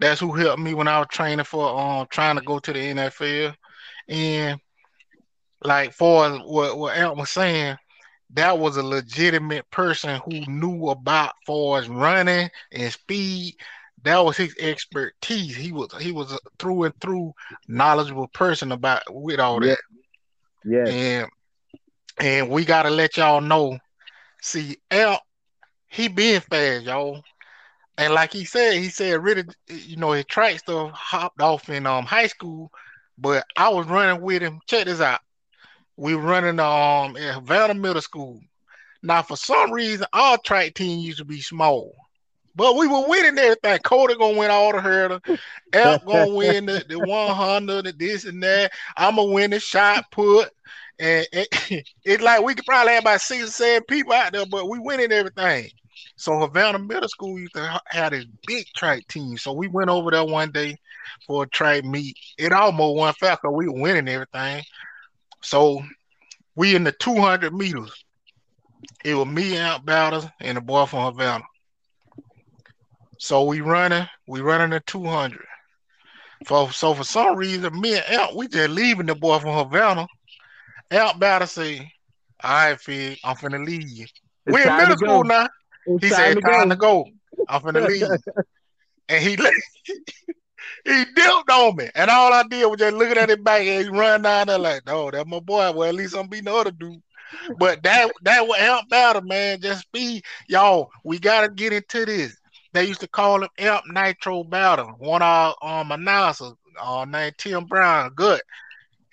That's 0.00 0.20
who 0.20 0.32
helped 0.32 0.60
me 0.60 0.74
when 0.74 0.88
I 0.88 0.98
was 0.98 1.08
training 1.10 1.44
for 1.44 1.68
um 1.78 2.06
trying 2.10 2.36
to 2.36 2.42
go 2.42 2.58
to 2.58 2.72
the 2.72 2.78
NFL. 2.78 3.54
And 4.08 4.60
like 5.62 5.92
for 5.92 6.30
what 6.38 6.78
what 6.78 6.96
Ant 6.96 7.16
was 7.16 7.30
saying, 7.30 7.76
that 8.34 8.58
was 8.58 8.76
a 8.76 8.82
legitimate 8.82 9.70
person 9.70 10.20
who 10.24 10.44
knew 10.46 10.88
about 10.90 11.32
far 11.46 11.78
as 11.78 11.88
running 11.88 12.50
and 12.72 12.92
speed. 12.92 13.54
That 14.02 14.18
was 14.18 14.36
his 14.36 14.54
expertise. 14.60 15.56
He 15.56 15.72
was 15.72 15.88
he 15.98 16.12
was 16.12 16.32
a 16.32 16.38
through 16.58 16.84
and 16.84 17.00
through 17.00 17.32
knowledgeable 17.68 18.28
person 18.28 18.72
about 18.72 19.02
with 19.08 19.40
all 19.40 19.60
that. 19.60 19.78
Yeah. 20.64 20.92
And 20.92 21.28
and 22.18 22.50
we 22.50 22.64
gotta 22.64 22.90
let 22.90 23.16
y'all 23.16 23.40
know. 23.40 23.78
See, 24.44 24.76
Elk, 24.90 25.22
he 25.88 26.08
been 26.08 26.42
fast, 26.42 26.84
y'all. 26.84 27.24
And 27.96 28.12
like 28.12 28.30
he 28.30 28.44
said, 28.44 28.74
he 28.74 28.90
said 28.90 29.22
really, 29.22 29.44
you 29.68 29.96
know, 29.96 30.12
his 30.12 30.26
track 30.26 30.58
stuff 30.58 30.90
hopped 30.92 31.40
off 31.40 31.70
in 31.70 31.86
um 31.86 32.04
high 32.04 32.26
school, 32.26 32.70
but 33.16 33.46
I 33.56 33.70
was 33.70 33.86
running 33.86 34.20
with 34.20 34.42
him. 34.42 34.60
Check 34.66 34.84
this 34.84 35.00
out. 35.00 35.20
We 35.96 36.12
running 36.12 36.60
um 36.60 37.16
at 37.16 37.36
Havana 37.36 37.72
Middle 37.72 38.02
School. 38.02 38.38
Now, 39.02 39.22
for 39.22 39.36
some 39.38 39.72
reason, 39.72 40.06
our 40.12 40.36
track 40.36 40.74
team 40.74 41.00
used 41.00 41.18
to 41.18 41.24
be 41.24 41.40
small. 41.40 41.94
But 42.54 42.76
we 42.76 42.86
were 42.86 43.08
winning 43.08 43.38
everything. 43.38 43.78
Cody 43.78 44.14
gonna 44.14 44.38
win 44.38 44.50
all 44.50 44.72
the 44.72 44.80
hurdle. 44.82 45.20
Elk 45.72 46.04
gonna 46.04 46.34
win 46.36 46.66
the, 46.66 46.84
the 46.86 47.00
100, 47.00 47.86
the 47.86 47.92
this 47.92 48.26
and 48.26 48.42
that. 48.42 48.72
I'm 48.94 49.16
gonna 49.16 49.32
win 49.32 49.52
the 49.52 49.60
shot 49.60 50.04
put. 50.12 50.50
And 50.98 51.26
it, 51.32 51.84
it's 52.04 52.22
like 52.22 52.42
we 52.42 52.54
could 52.54 52.66
probably 52.66 52.92
have 52.92 53.02
about 53.02 53.20
six 53.20 53.44
or 53.44 53.50
seven 53.50 53.84
people 53.88 54.12
out 54.12 54.32
there, 54.32 54.46
but 54.46 54.68
we 54.68 54.78
winning 54.78 55.12
everything. 55.12 55.70
So 56.16 56.38
Havana 56.38 56.78
Middle 56.78 57.08
School 57.08 57.38
used 57.38 57.54
to 57.54 57.80
have 57.86 58.12
this 58.12 58.26
big 58.46 58.66
track 58.74 59.06
team. 59.08 59.36
So 59.36 59.52
we 59.52 59.68
went 59.68 59.90
over 59.90 60.10
there 60.10 60.24
one 60.24 60.50
day 60.50 60.76
for 61.26 61.44
a 61.44 61.48
track 61.48 61.84
meet. 61.84 62.16
It 62.38 62.52
almost 62.52 63.18
fast 63.18 63.42
because 63.42 63.54
we 63.54 63.68
were 63.68 63.80
winning 63.80 64.08
everything. 64.08 64.62
So 65.42 65.82
we 66.54 66.74
in 66.74 66.84
the 66.84 66.92
200 66.92 67.52
meters. 67.52 68.04
It 69.04 69.14
was 69.14 69.26
me, 69.26 69.56
Aunt 69.56 69.84
Batters, 69.84 70.26
and 70.40 70.56
the 70.56 70.60
boy 70.60 70.86
from 70.86 71.04
Havana. 71.04 71.44
So 73.18 73.44
we 73.44 73.60
running, 73.60 74.06
we 74.26 74.40
running 74.40 74.70
the 74.70 74.80
200. 74.80 75.38
For, 76.46 76.70
so 76.72 76.94
for 76.94 77.04
some 77.04 77.36
reason, 77.36 77.80
me 77.80 77.94
and 77.94 78.04
Aunt, 78.04 78.36
we 78.36 78.48
just 78.48 78.70
leaving 78.70 79.06
the 79.06 79.14
boy 79.14 79.38
from 79.38 79.54
Havana. 79.54 80.06
Aunt 80.90 81.18
Batter 81.18 81.46
say, 81.46 81.92
all 82.42 82.50
right, 82.70 82.80
Fig, 82.80 83.18
I'm 83.24 83.36
finna 83.36 83.64
leave 83.64 83.88
you. 83.88 84.06
It's 84.46 84.54
we 84.54 84.62
in 84.64 84.76
middle 84.76 84.96
school 84.96 85.24
now. 85.24 85.48
It's 85.86 86.04
He 86.04 86.08
time 86.08 86.34
said, 86.34 86.34
to 86.34 86.40
time 86.40 86.68
go. 86.68 86.70
to 86.70 86.76
go. 86.76 87.06
I'm 87.48 87.60
finna 87.62 87.84
leave. 87.86 88.08
and 89.08 89.22
he 89.22 89.36
he 90.84 91.04
dipped 91.14 91.50
on 91.50 91.76
me. 91.76 91.88
And 91.94 92.10
all 92.10 92.32
I 92.32 92.42
did 92.44 92.66
was 92.66 92.78
just 92.78 92.94
looking 92.96 93.16
at 93.18 93.28
his 93.28 93.38
back 93.38 93.62
and 93.62 93.84
he 93.84 93.88
run 93.90 94.22
down 94.22 94.46
there 94.48 94.58
like, 94.58 94.82
oh, 94.88 95.10
that's 95.10 95.28
my 95.28 95.40
boy. 95.40 95.72
Well, 95.72 95.88
at 95.88 95.94
least 95.94 96.16
I'm 96.16 96.28
beating 96.28 96.46
the 96.46 96.54
other 96.54 96.70
dude. 96.70 97.02
But 97.58 97.82
that 97.82 98.10
that 98.22 98.46
was 98.46 98.58
Amp 98.60 98.88
Battle, 98.88 99.22
man. 99.22 99.60
Just 99.60 99.90
be 99.92 100.22
y'all, 100.48 100.90
we 101.04 101.18
gotta 101.18 101.48
get 101.48 101.72
into 101.72 102.04
this. 102.04 102.36
They 102.72 102.84
used 102.86 103.00
to 103.00 103.08
call 103.08 103.42
him 103.42 103.48
Amp 103.58 103.84
Nitro 103.88 104.44
Battle. 104.44 104.94
One 104.98 105.22
of 105.22 105.26
our 105.62 105.80
um 105.80 105.90
announcers, 105.92 106.52
uh 106.80 107.04
named 107.08 107.34
Tim 107.38 107.64
Brown, 107.64 108.12
good. 108.14 108.40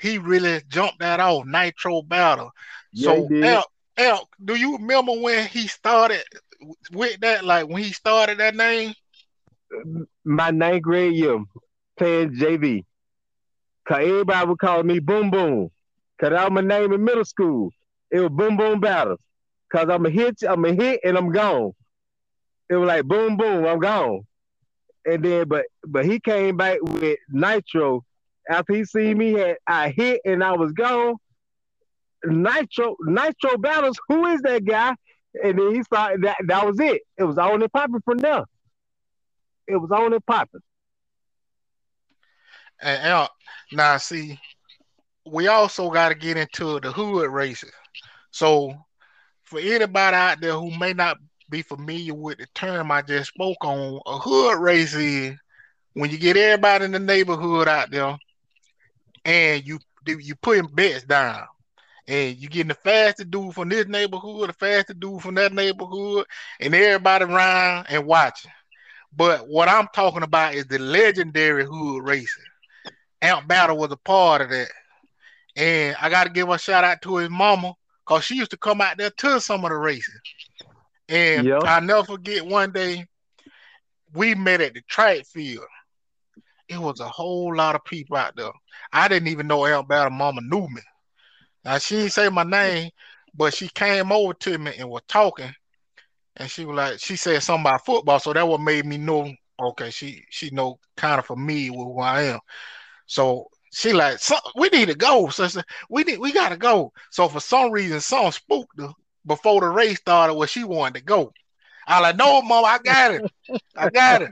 He 0.02 0.18
really 0.18 0.62
jumped 0.68 1.00
that 1.00 1.20
off, 1.20 1.46
Nitro 1.46 2.02
Battle. 2.02 2.52
Yeah, 2.92 3.14
So. 3.14 3.30
Amp, 3.44 3.66
Amp, 3.98 4.22
do 4.44 4.56
you 4.56 4.78
remember 4.78 5.14
when 5.14 5.48
he 5.48 5.68
started 5.68 6.24
with 6.92 7.20
that? 7.22 7.46
Like 7.46 7.68
when 7.68 7.84
he 7.84 7.92
started 7.92 8.40
that 8.40 8.56
name? 8.56 8.94
My 10.26 10.52
ninth 10.52 10.82
grade 10.82 11.14
year 11.14 11.44
playing 11.98 12.36
JV. 12.36 12.84
Cause 13.88 14.00
everybody 14.00 14.48
would 14.48 14.60
call 14.60 14.84
me 14.84 15.00
Boom 15.00 15.30
Boom. 15.30 15.70
Cause 16.20 16.32
that 16.32 16.52
was 16.52 16.52
my 16.52 16.62
name 16.62 16.94
in 16.94 17.04
middle 17.04 17.26
school. 17.26 17.70
It 18.10 18.20
was 18.20 18.30
Boom 18.30 18.58
Boom 18.58 18.80
Battles. 18.80 19.20
Cause 19.72 19.88
I'm 19.90 20.06
a 20.06 20.10
hit, 20.10 20.38
I'm 20.48 20.66
a 20.66 20.74
hit, 20.74 21.02
and 21.04 21.18
I'm 21.18 21.32
gone. 21.32 21.72
It 22.70 22.76
was 22.76 22.88
like 22.88 23.06
boom 23.06 23.38
boom, 23.38 23.66
I'm 23.66 23.80
gone. 23.80 24.22
And 25.06 25.24
then, 25.24 25.48
but 25.48 25.66
but 25.86 26.06
he 26.06 26.20
came 26.20 26.58
back 26.58 26.80
with 26.82 27.18
Nitro 27.30 28.04
after 28.50 28.74
he 28.74 28.86
seen 28.86 29.18
me 29.18 29.34
had 29.34 29.58
I 29.68 29.90
hit 29.90 30.22
and 30.26 30.44
I 30.44 30.54
was 30.54 30.72
gone. 30.74 31.16
Nitro 32.24 32.96
Nitro 33.02 33.58
Battles, 33.58 34.00
who 34.08 34.28
is 34.28 34.42
that 34.42 34.66
guy? 34.66 34.96
And 35.44 35.58
then 35.58 35.76
he 35.76 35.84
started 35.84 36.24
that 36.24 36.38
that 36.48 36.66
was 36.66 36.80
it. 36.80 37.02
It 37.18 37.24
was 37.24 37.38
on 37.38 37.62
and 37.62 37.72
popping 37.72 38.02
from 38.04 38.18
there. 38.20 38.44
It 39.68 39.78
was 39.78 39.92
on 39.92 40.14
and 40.14 40.26
popping. 40.26 40.62
And 42.82 43.04
Amp, 43.04 43.30
uh, 43.30 43.34
now 43.72 43.98
see, 43.98 44.40
we 45.26 45.48
also 45.48 45.90
got 45.90 46.10
to 46.10 46.16
get 46.16 46.38
into 46.38 46.80
the 46.80 46.92
hood 46.92 47.30
races. 47.32 47.72
So, 48.32 48.74
for 49.44 49.60
anybody 49.60 50.16
out 50.16 50.42
there 50.42 50.54
who 50.54 50.78
may 50.78 50.94
not 50.94 51.18
be 51.50 51.62
familiar 51.62 52.14
with 52.14 52.38
the 52.38 52.48
term 52.56 52.92
I 52.92 53.02
just 53.02 53.34
spoke 53.34 53.64
on, 53.64 54.00
a 54.06 54.18
hood 54.18 54.58
race 54.60 54.96
is 54.96 55.36
when 55.94 56.10
you 56.10 56.18
get 56.18 56.38
everybody 56.38 56.86
in 56.86 56.92
the 56.92 57.00
neighborhood 57.00 57.68
out 57.68 57.92
there, 57.92 58.18
and 59.26 59.66
you 59.66 59.80
you 60.06 60.36
putting 60.36 60.68
bets 60.68 61.04
down, 61.04 61.46
and 62.08 62.38
you 62.38 62.50
getting 62.50 62.70
the 62.70 62.74
fastest 62.74 63.32
dude 63.32 63.54
from 63.54 63.70
this 63.70 63.88
neighborhood, 63.88 64.50
the 64.50 64.54
fastest 64.54 65.00
dude 65.00 65.22
from 65.22 65.36
that 65.36 65.54
neighborhood, 65.54 66.26
and 66.60 66.74
everybody 66.74 67.26
around 67.26 67.86
and 67.90 68.06
watching. 68.06 68.52
But 69.16 69.48
what 69.48 69.68
I'm 69.70 69.88
talking 69.94 70.24
about 70.24 70.56
is 70.56 70.66
the 70.66 70.80
legendary 70.80 71.66
hood 71.66 72.04
racing. 72.04 72.44
Amp 73.22 73.48
Battle 73.48 73.78
was 73.78 73.92
a 73.92 73.98
part 73.98 74.42
of 74.42 74.50
that. 74.50 74.70
And 75.56 75.96
I 76.02 76.10
got 76.10 76.24
to 76.26 76.30
give 76.30 76.50
a 76.50 76.58
shout 76.58 76.84
out 76.84 77.02
to 77.04 77.18
his 77.18 77.30
mama 77.30 77.74
because 78.06 78.24
she 78.24 78.36
used 78.36 78.52
to 78.52 78.58
come 78.58 78.82
out 78.82 78.98
there 78.98 79.10
to 79.10 79.40
some 79.42 79.64
of 79.66 79.70
the 79.70 79.76
races. 79.76 80.20
And 81.10 81.46
Yeah. 81.48 81.60
I'll 81.64 81.82
never 81.82 82.04
forget 82.04 82.46
one 82.46 82.72
day 82.72 83.06
we 84.14 84.36
met 84.36 84.62
at 84.62 84.74
the 84.74 84.82
track 84.82 85.26
field. 85.26 85.66
It 86.72 86.80
was 86.80 87.02
a 87.02 87.08
whole 87.10 87.54
lot 87.54 87.76
of 87.76 87.84
people 87.84 88.16
out 88.16 88.34
there. 88.38 88.52
I 88.94 89.10
didn't 89.10 89.28
even 89.28 89.48
know 89.48 89.84
Battle 89.84 90.12
mama 90.12 90.40
knew 90.42 90.68
me. 90.70 90.82
Now 91.66 91.78
she 91.80 91.96
didn't 91.98 92.14
say 92.14 92.30
my 92.30 92.44
name, 92.44 92.92
but 93.36 93.54
she 93.54 93.68
came 93.68 94.12
over 94.12 94.34
to 94.34 94.58
me 94.58 94.72
and 94.80 94.90
was 94.90 95.02
talking. 95.08 95.54
And 96.38 96.50
she 96.50 96.64
was 96.64 96.78
like, 96.78 97.00
she 97.00 97.18
said 97.18 97.44
something 97.44 97.66
about 97.66 97.86
football, 97.86 98.20
so 98.20 98.34
that 98.34 98.48
what 98.48 98.62
made 98.62 98.86
me 98.86 98.98
know. 98.98 99.32
Okay, 99.62 99.90
she 99.92 100.24
she 100.30 100.50
know 100.52 100.80
kind 100.96 101.20
of 101.20 101.26
familiar 101.26 101.72
with 101.72 101.88
who 101.88 102.00
I 102.00 102.22
am. 102.24 102.40
So 103.06 103.48
she 103.74 103.92
like, 103.92 104.20
we 104.56 104.70
need 104.70 104.88
to 104.88 104.96
go. 104.96 105.28
So 105.30 105.48
we 105.90 106.04
need, 106.04 106.20
we 106.20 106.32
gotta 106.32 106.58
go. 106.58 106.94
So 107.12 107.28
for 107.28 107.42
some 107.42 107.72
reason, 107.72 108.00
something 108.00 108.32
spooked 108.32 108.80
her 108.80 108.94
before 109.26 109.60
the 109.60 109.68
race 109.68 109.98
started 110.00 110.36
where 110.36 110.48
she 110.48 110.64
wanted 110.64 111.00
to 111.00 111.04
go. 111.04 111.34
I 111.86 112.00
like, 112.00 112.16
no, 112.16 112.42
mom, 112.42 112.64
I 112.66 112.80
got 112.84 113.12
it. 113.12 113.24
I 113.76 113.88
got 113.90 114.22
it. 114.22 114.32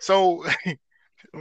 So 0.00 0.44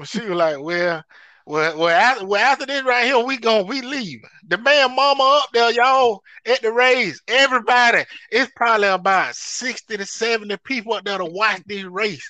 she 0.06 0.22
was 0.22 0.38
like, 0.38 0.60
well, 0.60 1.04
Well, 1.46 1.78
well, 1.78 1.90
after, 1.90 2.26
well, 2.26 2.44
after 2.44 2.66
this 2.66 2.84
right 2.84 3.06
here, 3.06 3.20
we 3.20 3.38
going 3.38 3.68
we 3.68 3.82
leave. 3.82 4.22
The 4.48 4.58
man 4.58 4.96
mama 4.96 5.42
up 5.44 5.50
there, 5.54 5.72
y'all, 5.72 6.22
at 6.46 6.62
the 6.62 6.72
race. 6.72 7.22
Everybody, 7.28 8.04
it's 8.32 8.52
probably 8.56 8.88
about 8.90 9.36
60 9.36 9.98
to 9.98 10.06
70 10.06 10.58
people 10.58 10.94
up 10.94 11.06
there 11.06 11.18
to 11.18 11.26
watch 11.26 11.62
this 11.66 11.84
race. 11.86 12.30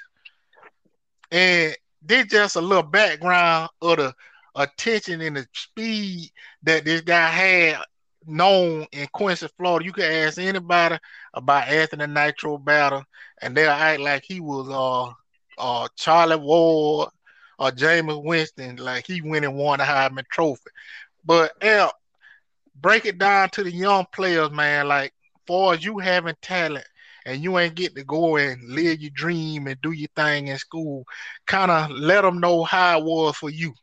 And 1.32 1.76
this 2.02 2.28
just 2.28 2.56
a 2.56 2.62
little 2.62 2.84
background 2.84 3.70
of 3.82 3.98
the 3.98 4.14
attention 4.56 5.22
and 5.22 5.38
the 5.38 5.48
speed 5.54 6.30
that 6.64 6.86
this 6.86 7.02
guy 7.02 7.28
had 7.30 7.84
known 8.26 8.86
in 8.92 9.08
Quincy, 9.14 9.48
Florida. 9.58 9.86
You 9.86 9.94
can 9.94 10.06
ask 10.06 10.38
anybody 10.38 10.98
about 11.34 11.68
Anthony 11.68 12.08
Nitro 12.08 12.58
Battle, 12.58 13.04
and 13.42 13.56
they'll 13.56 13.70
act 13.72 14.00
like 14.02 14.24
he 14.26 14.40
was 14.40 14.70
uh 14.70 15.14
uh 15.62 15.88
Charlie 15.96 16.36
Ward 16.38 17.10
or 17.60 17.72
Jameis 17.72 18.24
Winston, 18.24 18.78
like 18.78 19.08
he 19.08 19.22
went 19.22 19.46
and 19.46 19.56
won 19.56 19.80
a 19.80 19.84
Heisman 19.84 20.28
Trophy. 20.30 20.70
But 21.26 21.52
L, 21.62 21.92
break 22.80 23.06
it 23.06 23.18
down 23.18 23.50
to 23.52 23.64
the 23.64 23.72
young 23.72 24.06
players, 24.14 24.52
man. 24.52 24.88
Like, 24.88 25.14
far 25.46 25.74
as 25.74 25.84
you 25.84 25.98
having 25.98 26.36
talent 26.42 26.86
and 27.26 27.42
you 27.42 27.58
ain't 27.58 27.76
get 27.76 27.96
to 27.96 28.04
go 28.04 28.38
and 28.38 28.62
live 28.70 29.00
your 29.00 29.12
dream 29.14 29.68
and 29.68 29.82
do 29.82 29.92
your 29.92 30.10
thing 30.16 30.48
in 30.48 30.58
school, 30.58 31.06
kind 31.46 31.72
of 31.72 31.90
let 31.92 32.22
them 32.22 32.40
know 32.40 32.64
how 32.64 33.00
it 33.00 33.04
was 33.04 33.36
for 33.36 33.50
you. 33.50 33.74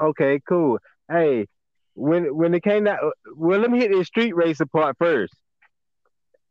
Okay, 0.00 0.40
cool. 0.48 0.78
Hey, 1.08 1.46
when 1.94 2.34
when 2.36 2.54
it 2.54 2.62
came 2.62 2.86
out, 2.86 2.98
well, 3.36 3.60
let 3.60 3.70
me 3.70 3.78
hit 3.78 3.92
the 3.92 4.04
street 4.04 4.34
racer 4.34 4.66
part 4.66 4.96
first. 4.98 5.32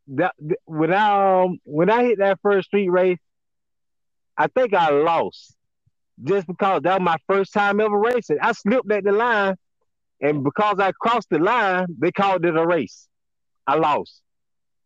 That 0.07 0.33
when 0.65 0.93
I 0.93 1.43
um, 1.43 1.59
when 1.63 1.89
I 1.89 2.03
hit 2.03 2.19
that 2.19 2.39
first 2.41 2.67
street 2.67 2.89
race, 2.89 3.19
I 4.37 4.47
think 4.47 4.73
I 4.73 4.89
lost 4.89 5.55
just 6.23 6.47
because 6.47 6.81
that 6.83 6.99
was 6.99 7.05
my 7.05 7.17
first 7.27 7.53
time 7.53 7.79
ever 7.79 7.97
racing. 7.97 8.37
I 8.41 8.51
slipped 8.53 8.91
at 8.91 9.03
the 9.03 9.11
line, 9.11 9.55
and 10.21 10.43
because 10.43 10.79
I 10.79 10.91
crossed 10.91 11.29
the 11.29 11.39
line, 11.39 11.87
they 11.97 12.11
called 12.11 12.45
it 12.45 12.55
a 12.55 12.65
race. 12.65 13.07
I 13.65 13.75
lost. 13.75 14.21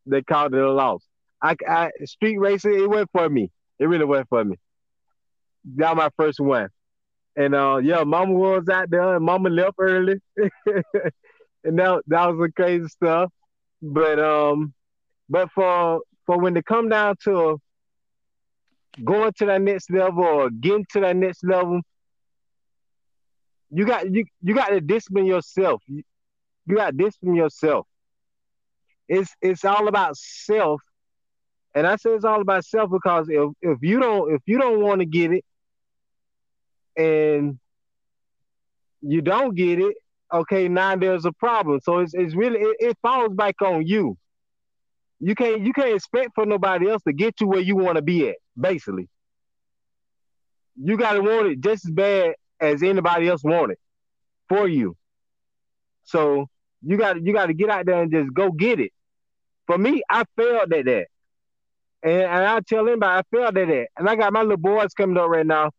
They 0.06 0.22
called 0.22 0.54
it 0.54 0.62
a 0.62 0.72
loss. 0.72 1.04
I, 1.42 1.56
I 1.68 1.92
street 2.06 2.38
racing, 2.38 2.80
it 2.80 2.90
went 2.90 3.10
for 3.12 3.30
me. 3.30 3.52
It 3.80 3.86
really 3.86 4.06
went 4.06 4.28
for 4.30 4.44
me. 4.44 4.58
That 5.76 5.96
was 5.96 5.98
my 5.98 6.10
first 6.24 6.40
one. 6.40 6.70
And 7.36 7.54
uh, 7.54 7.78
yeah, 7.84 8.04
Mama 8.04 8.34
was 8.34 8.68
out 8.70 8.90
there, 8.90 9.16
and 9.16 9.24
Mama 9.24 9.50
left 9.50 9.76
early, 9.80 10.16
and 10.38 11.78
that 11.78 12.02
that 12.08 12.28
was 12.28 12.40
the 12.40 12.52
crazy 12.56 12.88
stuff. 12.88 13.32
But 13.80 14.20
um, 14.20 14.74
but 15.30 15.52
for 15.54 16.02
for 16.26 16.40
when 16.40 16.56
they 16.56 16.64
come 16.64 16.90
down 16.90 17.16
to 17.26 17.62
going 19.04 19.34
to 19.34 19.46
that 19.46 19.62
next 19.62 19.92
level 19.92 20.24
or 20.24 20.50
getting 20.50 20.86
to 20.92 21.00
that 21.02 21.16
next 21.16 21.44
level, 21.44 21.82
you 23.70 23.86
got 23.86 24.12
you 24.12 24.26
you 24.42 24.56
got 24.56 24.70
to 24.70 24.82
discipline 24.82 25.26
yourself. 25.26 25.82
You, 25.88 26.04
you 26.66 26.76
got 26.76 26.92
to 26.92 26.98
discipline 26.98 27.36
yourself. 27.36 27.88
It's 29.08 29.34
it's 29.42 29.66
all 29.66 29.88
about 29.88 30.18
self, 30.18 30.82
and 31.76 31.88
I 31.88 31.96
say 31.96 32.12
it's 32.12 32.26
all 32.26 32.42
about 32.42 32.66
self 32.66 32.90
because 32.90 33.28
if 33.30 33.52
if 33.62 33.80
you 33.82 34.00
don't 34.00 34.34
if 34.34 34.42
you 34.46 34.58
don't 34.58 34.82
want 34.82 35.00
to 35.00 35.06
get 35.06 35.32
it, 35.32 35.46
and 36.98 37.60
you 39.02 39.22
don't 39.22 39.56
get 39.56 39.80
it, 39.80 39.96
okay, 40.34 40.68
now 40.68 40.96
there's 40.96 41.26
a 41.26 41.32
problem. 41.32 41.80
So 41.84 42.00
it's 42.00 42.14
it's 42.14 42.36
really 42.36 42.60
it, 42.60 42.78
it 42.80 42.98
falls 43.02 43.34
back 43.34 43.62
on 43.62 43.86
you. 43.86 44.18
You 45.20 45.36
can't 45.36 45.62
you 45.62 45.74
can't 45.74 45.96
expect 45.96 46.32
for 46.36 46.46
nobody 46.46 46.90
else 46.90 47.02
to 47.04 47.14
get 47.14 47.42
you 47.42 47.48
where 47.48 47.60
you 47.60 47.76
want 47.76 47.96
to 47.96 48.02
be 48.02 48.30
at 48.30 48.38
basically. 48.60 49.10
You 50.76 50.98
gotta 50.98 51.22
want 51.22 51.48
it 51.48 51.60
just 51.60 51.86
as 51.86 51.92
bad 51.92 52.36
as 52.60 52.84
anybody 52.84 53.28
else 53.28 53.44
want 53.44 53.72
it 53.72 53.80
for 54.48 54.68
you. 54.68 54.96
So 56.04 56.48
you 56.82 56.98
got 56.98 57.22
you 57.22 57.34
got 57.34 57.48
to 57.48 57.54
get 57.54 57.70
out 57.70 57.86
there 57.86 58.02
and 58.02 58.12
just 58.12 58.34
go 58.34 58.52
get 58.52 58.80
it. 58.80 58.92
For 59.66 59.78
me, 59.78 60.02
I 60.10 60.24
failed 60.38 60.72
at 60.72 60.86
that, 60.86 61.08
and, 62.04 62.22
and 62.22 62.46
I 62.46 62.60
tell 62.62 62.88
anybody 62.88 63.20
I 63.20 63.22
failed 63.36 63.58
at 63.58 63.68
that. 63.68 63.88
And 63.98 64.10
I 64.10 64.16
got 64.16 64.32
my 64.32 64.42
little 64.42 64.58
boys 64.58 64.94
coming 64.94 65.18
up 65.18 65.28
right 65.28 65.46
now, 65.46 65.72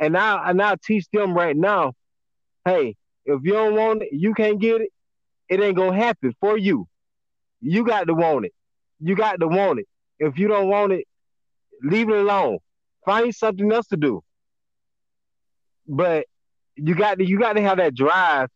and 0.00 0.16
I 0.16 0.50
and 0.50 0.62
I 0.62 0.76
teach 0.82 1.06
them 1.12 1.34
right 1.34 1.56
now. 1.56 1.92
Hey, 2.64 2.96
if 3.26 3.40
you 3.42 3.52
don't 3.52 3.74
want 3.74 4.02
it, 4.02 4.08
you 4.12 4.32
can't 4.34 4.60
get 4.60 4.80
it. 4.80 4.90
It 5.48 5.60
ain't 5.60 5.76
gonna 5.76 5.96
happen 5.96 6.34
for 6.40 6.56
you. 6.56 6.86
You 7.60 7.84
got 7.84 8.06
to 8.06 8.14
want 8.14 8.46
it. 8.46 8.54
You 9.06 9.14
got 9.14 9.38
to 9.40 9.46
want 9.46 9.80
it. 9.80 9.86
If 10.18 10.38
you 10.38 10.48
don't 10.48 10.68
want 10.68 10.94
it, 10.94 11.04
leave 11.82 12.08
it 12.08 12.16
alone. 12.16 12.56
Find 13.04 13.34
something 13.34 13.70
else 13.70 13.86
to 13.88 13.98
do. 13.98 14.22
But 15.86 16.24
you 16.74 16.94
got 16.94 17.18
to 17.18 17.28
you 17.28 17.38
got 17.38 17.52
to 17.52 17.60
have 17.60 17.76
that 17.76 17.94
drive 17.94 18.48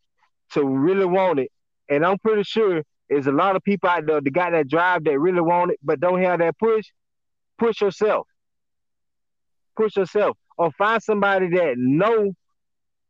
to 0.53 0.65
really 0.65 1.05
want 1.05 1.37
it. 1.37 1.51
And 1.87 2.03
I'm 2.03 2.17
pretty 2.17 2.41
sure 2.41 2.81
there's 3.11 3.27
a 3.27 3.31
lot 3.31 3.57
of 3.57 3.63
people 3.63 3.91
out 3.91 4.07
there 4.07 4.21
that 4.21 4.31
got 4.31 4.53
that 4.53 4.67
drive 4.67 5.03
that 5.03 5.19
really 5.19 5.41
want 5.41 5.69
it, 5.69 5.77
but 5.83 5.99
don't 5.99 6.19
have 6.23 6.39
that 6.39 6.57
push. 6.57 6.87
Push 7.59 7.81
yourself. 7.81 8.25
Push 9.77 9.97
yourself. 9.97 10.35
Or 10.57 10.71
find 10.71 11.01
somebody 11.03 11.49
that 11.49 11.75
know 11.77 12.33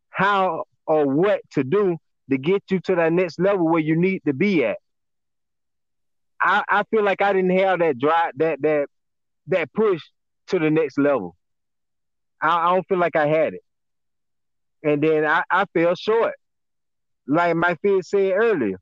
how 0.10 0.66
or 0.86 1.08
what 1.08 1.40
to 1.52 1.64
do 1.64 1.96
to 2.30 2.38
get 2.38 2.64
you 2.70 2.82
to 2.82 2.96
that 2.96 3.14
next 3.14 3.40
level 3.40 3.66
where 3.66 3.80
you 3.80 3.96
need 3.96 4.24
to 4.26 4.34
be 4.34 4.66
at. 4.66 4.78
I, 6.42 6.64
I 6.70 6.84
feel 6.90 7.04
like 7.04 7.22
I 7.22 7.34
didn't 7.34 7.58
have 7.58 7.80
that 7.80 7.98
drive, 7.98 8.32
that 8.38 8.62
that 8.62 8.88
that 9.48 9.74
push 9.74 10.02
to 10.48 10.60
the 10.60 10.70
next 10.70 10.98
level. 10.98 11.36
I, 12.42 12.70
I 12.70 12.74
don't 12.74 12.88
feel 12.88 12.98
like 13.00 13.16
I 13.16 13.28
had 13.28 13.54
it. 13.54 13.62
And 14.84 15.04
then 15.04 15.26
I, 15.26 15.44
I 15.52 15.66
fell 15.74 15.96
short. 15.96 16.36
Like 17.28 17.56
my 17.56 17.76
friend 17.76 18.06
said 18.06 18.32
earlier, 18.32 18.80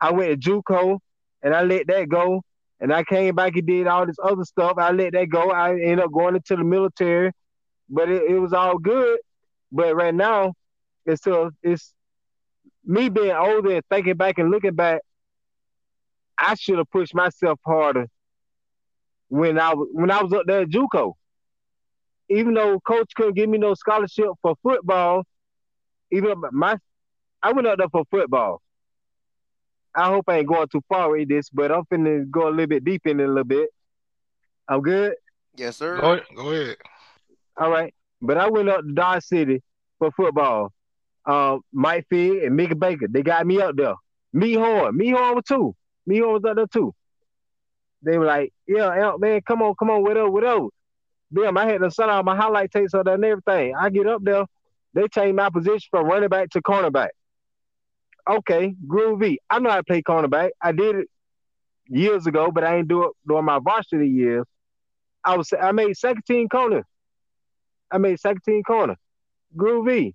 I 0.00 0.12
went 0.12 0.42
to 0.42 0.50
JUCO 0.50 0.98
and 1.42 1.54
I 1.54 1.62
let 1.62 1.86
that 1.88 2.08
go. 2.08 2.42
And 2.80 2.92
I 2.92 3.04
came 3.04 3.34
back 3.34 3.56
and 3.56 3.66
did 3.66 3.86
all 3.86 4.04
this 4.06 4.16
other 4.22 4.44
stuff. 4.44 4.74
I 4.78 4.90
let 4.90 5.12
that 5.12 5.28
go. 5.30 5.50
I 5.50 5.70
ended 5.72 6.00
up 6.00 6.12
going 6.12 6.34
into 6.36 6.56
the 6.56 6.64
military, 6.64 7.30
but 7.88 8.10
it, 8.10 8.30
it 8.30 8.38
was 8.38 8.52
all 8.52 8.78
good. 8.78 9.18
But 9.70 9.94
right 9.94 10.14
now, 10.14 10.54
it's 11.06 11.22
still 11.22 11.50
it's 11.62 11.94
me 12.84 13.08
being 13.08 13.30
older 13.30 13.76
and 13.76 13.82
thinking 13.90 14.16
back 14.16 14.38
and 14.38 14.50
looking 14.50 14.74
back. 14.74 15.00
I 16.38 16.54
should 16.54 16.78
have 16.78 16.90
pushed 16.90 17.14
myself 17.14 17.58
harder 17.64 18.06
when 19.28 19.58
I 19.58 19.74
was 19.74 19.88
when 19.92 20.10
I 20.10 20.22
was 20.22 20.32
up 20.32 20.44
there 20.46 20.62
at 20.62 20.68
JUCO. 20.68 21.14
Even 22.30 22.54
though 22.54 22.80
coach 22.80 23.12
couldn't 23.14 23.34
give 23.34 23.48
me 23.48 23.58
no 23.58 23.74
scholarship 23.74 24.26
for 24.40 24.54
football, 24.62 25.24
even 26.10 26.34
my 26.52 26.76
I 27.42 27.52
went 27.52 27.66
up 27.66 27.78
there 27.78 27.88
for 27.88 28.04
football. 28.10 28.62
I 29.94 30.08
hope 30.08 30.24
I 30.28 30.38
ain't 30.38 30.48
going 30.48 30.66
too 30.68 30.82
far 30.88 31.10
with 31.10 31.28
this, 31.28 31.50
but 31.50 31.70
I'm 31.70 31.84
finna 31.84 32.28
go 32.28 32.48
a 32.48 32.50
little 32.50 32.66
bit 32.66 32.84
deep 32.84 33.06
in 33.06 33.20
it 33.20 33.24
a 33.24 33.28
little 33.28 33.44
bit. 33.44 33.68
I'm 34.68 34.80
good. 34.80 35.14
Yes, 35.56 35.76
sir. 35.76 36.00
Go 36.00 36.12
ahead. 36.12 36.24
Go 36.34 36.50
ahead. 36.50 36.76
All 37.56 37.70
right, 37.70 37.94
but 38.20 38.36
I 38.36 38.48
went 38.48 38.68
up 38.68 38.80
to 38.80 38.92
Dodge 38.92 39.24
City 39.24 39.62
for 39.98 40.10
football. 40.10 40.72
Um, 41.26 41.60
Mike 41.72 42.06
Fig 42.10 42.42
and 42.42 42.56
Mickey 42.56 42.74
Baker, 42.74 43.06
they 43.08 43.22
got 43.22 43.46
me 43.46 43.60
up 43.60 43.76
there. 43.76 43.94
Me 44.32 44.54
Horn, 44.54 44.96
me 44.96 45.10
Horn 45.10 45.36
was 45.36 45.44
too. 45.44 45.76
Me 46.06 46.20
was 46.20 46.44
up 46.44 46.56
there 46.56 46.66
too 46.66 46.94
they 48.04 48.18
were 48.18 48.26
like, 48.26 48.52
yeah, 48.66 49.12
man, 49.18 49.40
come 49.46 49.62
on, 49.62 49.74
come 49.76 49.90
on, 49.90 50.02
whatever, 50.02 50.30
whatever. 50.30 50.66
Damn, 51.32 51.56
I 51.56 51.66
had 51.66 51.80
to 51.80 51.90
set 51.90 52.08
out 52.08 52.24
my 52.24 52.36
highlight 52.36 52.70
tapes 52.70 52.94
of 52.94 53.06
that 53.06 53.14
and 53.14 53.24
everything. 53.24 53.74
I 53.74 53.90
get 53.90 54.06
up 54.06 54.22
there, 54.22 54.44
they 54.92 55.08
change 55.08 55.34
my 55.34 55.50
position 55.50 55.88
from 55.90 56.06
running 56.06 56.28
back 56.28 56.50
to 56.50 56.62
cornerback. 56.62 57.08
Okay, 58.28 58.74
groovy. 58.86 59.36
I 59.50 59.58
know 59.58 59.70
how 59.70 59.76
to 59.76 59.84
play 59.84 60.02
cornerback. 60.02 60.50
I 60.62 60.72
did 60.72 60.96
it 60.96 61.08
years 61.88 62.26
ago, 62.26 62.50
but 62.50 62.64
I 62.64 62.76
ain't 62.76 62.88
do 62.88 63.04
it 63.04 63.12
during 63.26 63.44
my 63.44 63.58
varsity 63.58 64.08
years. 64.08 64.44
I 65.24 65.36
was 65.36 65.52
I 65.58 65.72
made 65.72 65.96
second 65.96 66.22
team 66.26 66.48
corner. 66.48 66.86
I 67.90 67.98
made 67.98 68.20
second 68.20 68.42
team 68.44 68.62
corner. 68.62 68.96
Groovy. 69.56 70.14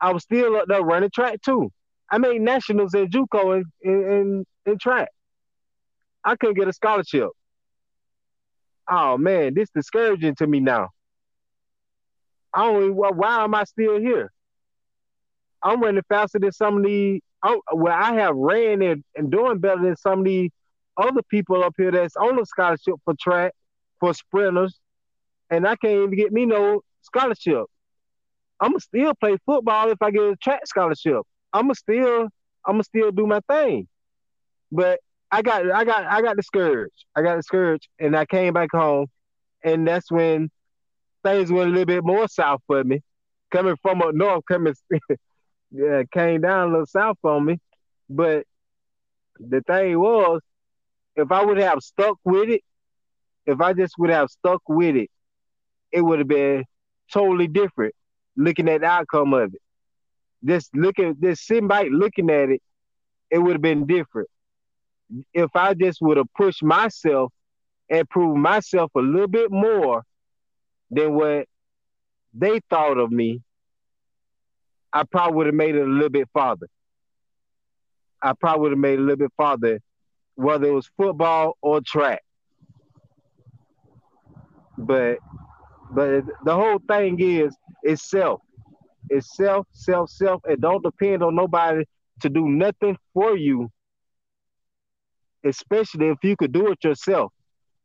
I 0.00 0.12
was 0.12 0.22
still 0.22 0.56
up 0.56 0.66
there 0.66 0.82
running 0.82 1.10
track 1.10 1.42
too. 1.42 1.70
I 2.10 2.18
made 2.18 2.40
nationals 2.40 2.94
in 2.94 3.08
JUCO 3.08 3.56
and 3.56 3.66
in, 3.82 4.10
in, 4.10 4.46
in 4.66 4.78
track. 4.78 5.08
I 6.24 6.36
couldn't 6.36 6.56
get 6.56 6.68
a 6.68 6.72
scholarship. 6.72 7.28
Oh 8.90 9.16
man, 9.18 9.54
this 9.54 9.70
discouraging 9.74 10.34
to 10.36 10.46
me 10.46 10.60
now. 10.60 10.90
I 12.54 12.64
don't 12.64 12.82
even, 12.82 12.96
why 12.96 13.44
am 13.44 13.54
I 13.54 13.64
still 13.64 13.98
here? 13.98 14.30
I'm 15.62 15.80
running 15.80 16.02
faster 16.08 16.38
than 16.38 16.52
some 16.52 16.78
of 16.78 16.82
the 16.82 17.22
oh, 17.44 17.60
well, 17.72 17.94
I 17.94 18.14
have 18.14 18.36
ran 18.36 18.82
and, 18.82 19.04
and 19.16 19.30
doing 19.30 19.58
better 19.58 19.82
than 19.82 19.96
some 19.96 20.20
of 20.20 20.24
the 20.24 20.50
other 20.96 21.22
people 21.30 21.62
up 21.62 21.74
here 21.76 21.90
that's 21.90 22.16
on 22.16 22.36
the 22.36 22.44
scholarship 22.44 22.94
for 23.04 23.14
track 23.18 23.52
for 24.00 24.12
sprinters, 24.12 24.78
and 25.50 25.66
I 25.66 25.76
can't 25.76 25.94
even 25.94 26.16
get 26.16 26.32
me 26.32 26.46
no 26.46 26.82
scholarship. 27.02 27.64
I'ma 28.60 28.78
still 28.78 29.14
play 29.14 29.36
football 29.46 29.90
if 29.90 30.00
I 30.02 30.10
get 30.10 30.22
a 30.22 30.36
track 30.36 30.66
scholarship. 30.66 31.22
I'ma 31.52 31.74
still 31.74 32.28
I'ma 32.66 32.82
still 32.82 33.10
do 33.10 33.26
my 33.26 33.40
thing. 33.48 33.88
But 34.70 35.00
I 35.32 35.42
got 35.42 35.70
I 35.72 35.84
got 35.84 36.06
I 36.06 36.22
got 36.22 36.36
discouraged. 36.36 37.06
I 37.16 37.22
got 37.22 37.36
discouraged 37.36 37.88
and 38.00 38.16
I 38.16 38.26
came 38.26 38.54
back 38.54 38.70
home 38.72 39.08
and 39.64 39.88
that's 39.88 40.10
when 40.12 40.50
things 41.24 41.52
went 41.52 41.70
a 41.70 41.72
little 41.72 41.86
bit 41.86 42.04
more 42.04 42.28
south 42.28 42.62
for 42.68 42.84
me. 42.84 43.00
coming 43.52 43.76
from 43.82 44.02
up 44.02 44.14
north, 44.14 44.44
coming 44.48 44.74
yeah, 45.72 46.04
came 46.12 46.42
down 46.42 46.68
a 46.68 46.72
little 46.72 46.86
south 46.86 47.18
on 47.24 47.46
me. 47.46 47.58
But 48.10 48.46
the 49.40 49.62
thing 49.62 49.98
was, 50.00 50.42
if 51.16 51.32
I 51.32 51.44
would 51.44 51.58
have 51.58 51.80
stuck 51.82 52.18
with 52.24 52.50
it, 52.50 52.62
if 53.46 53.60
I 53.60 53.74
just 53.74 53.94
would 53.98 54.10
have 54.10 54.30
stuck 54.30 54.62
with 54.68 54.96
it, 54.96 55.10
it 55.92 56.02
would 56.02 56.20
have 56.20 56.28
been 56.28 56.64
totally 57.12 57.48
different. 57.48 57.94
Looking 58.36 58.68
at 58.70 58.82
the 58.82 58.88
outcome 58.88 59.34
of 59.34 59.54
it, 59.54 59.62
just 60.44 60.74
looking, 60.76 61.16
just 61.22 61.46
sitting 61.46 61.68
back 61.68 61.88
looking 61.90 62.30
at 62.30 62.50
it, 62.50 62.62
it 63.30 63.38
would 63.40 63.54
have 63.54 63.62
been 63.62 63.86
different. 63.86 64.28
If 65.34 65.50
I 65.54 65.74
just 65.74 66.00
would 66.00 66.16
have 66.16 66.32
pushed 66.36 66.62
myself 66.62 67.32
and 67.90 68.08
proved 68.08 68.38
myself 68.38 68.90
a 68.96 69.00
little 69.00 69.28
bit 69.28 69.50
more 69.50 70.02
than 70.90 71.14
what 71.14 71.46
they 72.34 72.60
thought 72.70 72.98
of 72.98 73.10
me, 73.10 73.42
I 74.92 75.04
probably 75.04 75.36
would 75.36 75.46
have 75.46 75.54
made 75.54 75.74
it 75.74 75.82
a 75.82 75.90
little 75.90 76.10
bit 76.10 76.28
farther. 76.32 76.68
I 78.22 78.32
probably 78.34 78.62
would 78.62 78.72
have 78.72 78.78
made 78.78 78.94
it 78.94 78.98
a 78.98 79.02
little 79.02 79.16
bit 79.16 79.32
farther, 79.36 79.80
whether 80.34 80.68
it 80.68 80.72
was 80.72 80.90
football 80.96 81.56
or 81.60 81.80
track. 81.80 82.22
But 84.78 85.18
but 85.94 86.24
the 86.44 86.54
whole 86.54 86.78
thing 86.88 87.18
is 87.20 87.54
it's 87.82 88.08
self. 88.08 88.40
It's 89.10 89.36
self, 89.36 89.66
self, 89.72 90.10
self. 90.10 90.42
It 90.48 90.60
don't 90.60 90.82
depend 90.82 91.22
on 91.22 91.34
nobody 91.34 91.84
to 92.20 92.28
do 92.28 92.48
nothing 92.48 92.96
for 93.12 93.36
you. 93.36 93.70
Especially 95.44 96.08
if 96.08 96.18
you 96.22 96.36
could 96.36 96.52
do 96.52 96.68
it 96.68 96.82
yourself. 96.84 97.32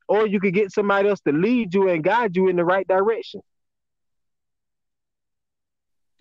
Or 0.08 0.26
you 0.26 0.40
could 0.40 0.54
get 0.54 0.72
somebody 0.72 1.10
else 1.10 1.20
to 1.22 1.34
lead 1.34 1.74
you 1.74 1.90
and 1.90 2.04
guide 2.04 2.36
you 2.36 2.48
in 2.48 2.56
the 2.56 2.64
right 2.64 2.88
direction. 2.88 3.42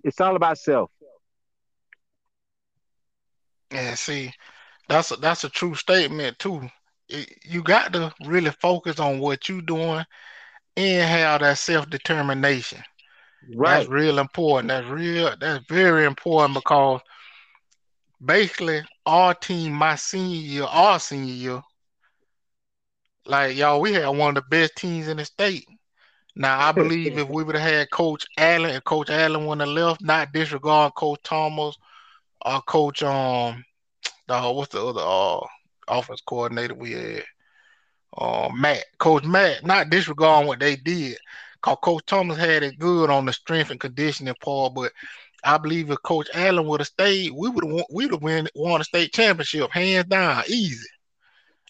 It's 0.02 0.20
all 0.20 0.36
about 0.36 0.58
self. 0.58 0.90
Yeah, 3.72 3.94
see, 3.94 4.32
that's 4.88 5.10
a, 5.10 5.16
that's 5.16 5.44
a 5.44 5.48
true 5.48 5.74
statement 5.74 6.38
too. 6.38 6.68
It, 7.08 7.28
you 7.44 7.62
got 7.62 7.92
to 7.92 8.12
really 8.24 8.50
focus 8.50 9.00
on 9.00 9.18
what 9.18 9.48
you're 9.48 9.62
doing 9.62 10.04
and 10.76 11.08
have 11.08 11.40
that 11.40 11.58
self 11.58 11.88
determination. 11.90 12.82
Right. 13.54 13.78
That's 13.78 13.88
real 13.88 14.18
important. 14.18 14.68
That's 14.68 14.86
real. 14.86 15.34
That's 15.40 15.64
very 15.68 16.04
important 16.04 16.54
because 16.54 17.00
basically 18.24 18.82
our 19.06 19.34
team, 19.34 19.72
my 19.72 19.96
senior 19.96 20.36
year, 20.36 20.64
our 20.64 20.98
senior 21.00 21.32
year, 21.34 21.62
like 23.26 23.56
y'all, 23.56 23.80
we 23.80 23.92
had 23.92 24.08
one 24.08 24.36
of 24.36 24.44
the 24.44 24.48
best 24.50 24.76
teams 24.76 25.08
in 25.08 25.16
the 25.18 25.24
state. 25.24 25.66
Now 26.34 26.68
I 26.68 26.72
believe 26.72 27.18
if 27.18 27.28
we 27.28 27.44
would 27.44 27.56
have 27.56 27.70
had 27.70 27.90
Coach 27.90 28.26
Allen 28.38 28.70
and 28.70 28.84
Coach 28.84 29.10
Allen 29.10 29.46
wouldn't 29.46 29.68
have 29.68 29.76
left, 29.76 30.02
not 30.02 30.32
disregard 30.32 30.94
Coach 30.94 31.20
Thomas 31.22 31.76
or 32.44 32.60
Coach 32.62 33.02
um 33.02 33.64
the 34.28 34.40
what's 34.52 34.72
the 34.72 34.84
other 34.84 35.02
uh 35.02 35.46
offense 35.88 36.22
coordinator 36.26 36.74
we 36.74 36.92
had? 36.92 37.24
Uh 38.16 38.48
Matt, 38.54 38.84
Coach 38.98 39.24
Matt, 39.24 39.64
not 39.64 39.90
disregarding 39.90 40.48
what 40.48 40.60
they 40.60 40.76
did. 40.76 41.18
Cause 41.62 41.78
Coach 41.82 42.04
Thomas 42.06 42.38
had 42.38 42.62
it 42.62 42.78
good 42.78 43.10
on 43.10 43.26
the 43.26 43.32
strength 43.32 43.70
and 43.70 43.80
conditioning 43.80 44.34
part, 44.40 44.74
but 44.74 44.92
I 45.46 45.58
believe 45.58 45.90
if 45.90 46.02
Coach 46.02 46.28
Allen 46.34 46.66
would 46.66 46.80
have 46.80 46.88
stayed, 46.88 47.30
we 47.32 47.48
would 47.48 47.64
have 47.64 47.86
we 47.90 48.06
would 48.06 48.20
have 48.20 48.48
won, 48.56 48.80
a 48.80 48.84
state 48.84 49.12
championship 49.12 49.70
hands 49.70 50.08
down, 50.08 50.42
easy. 50.48 50.88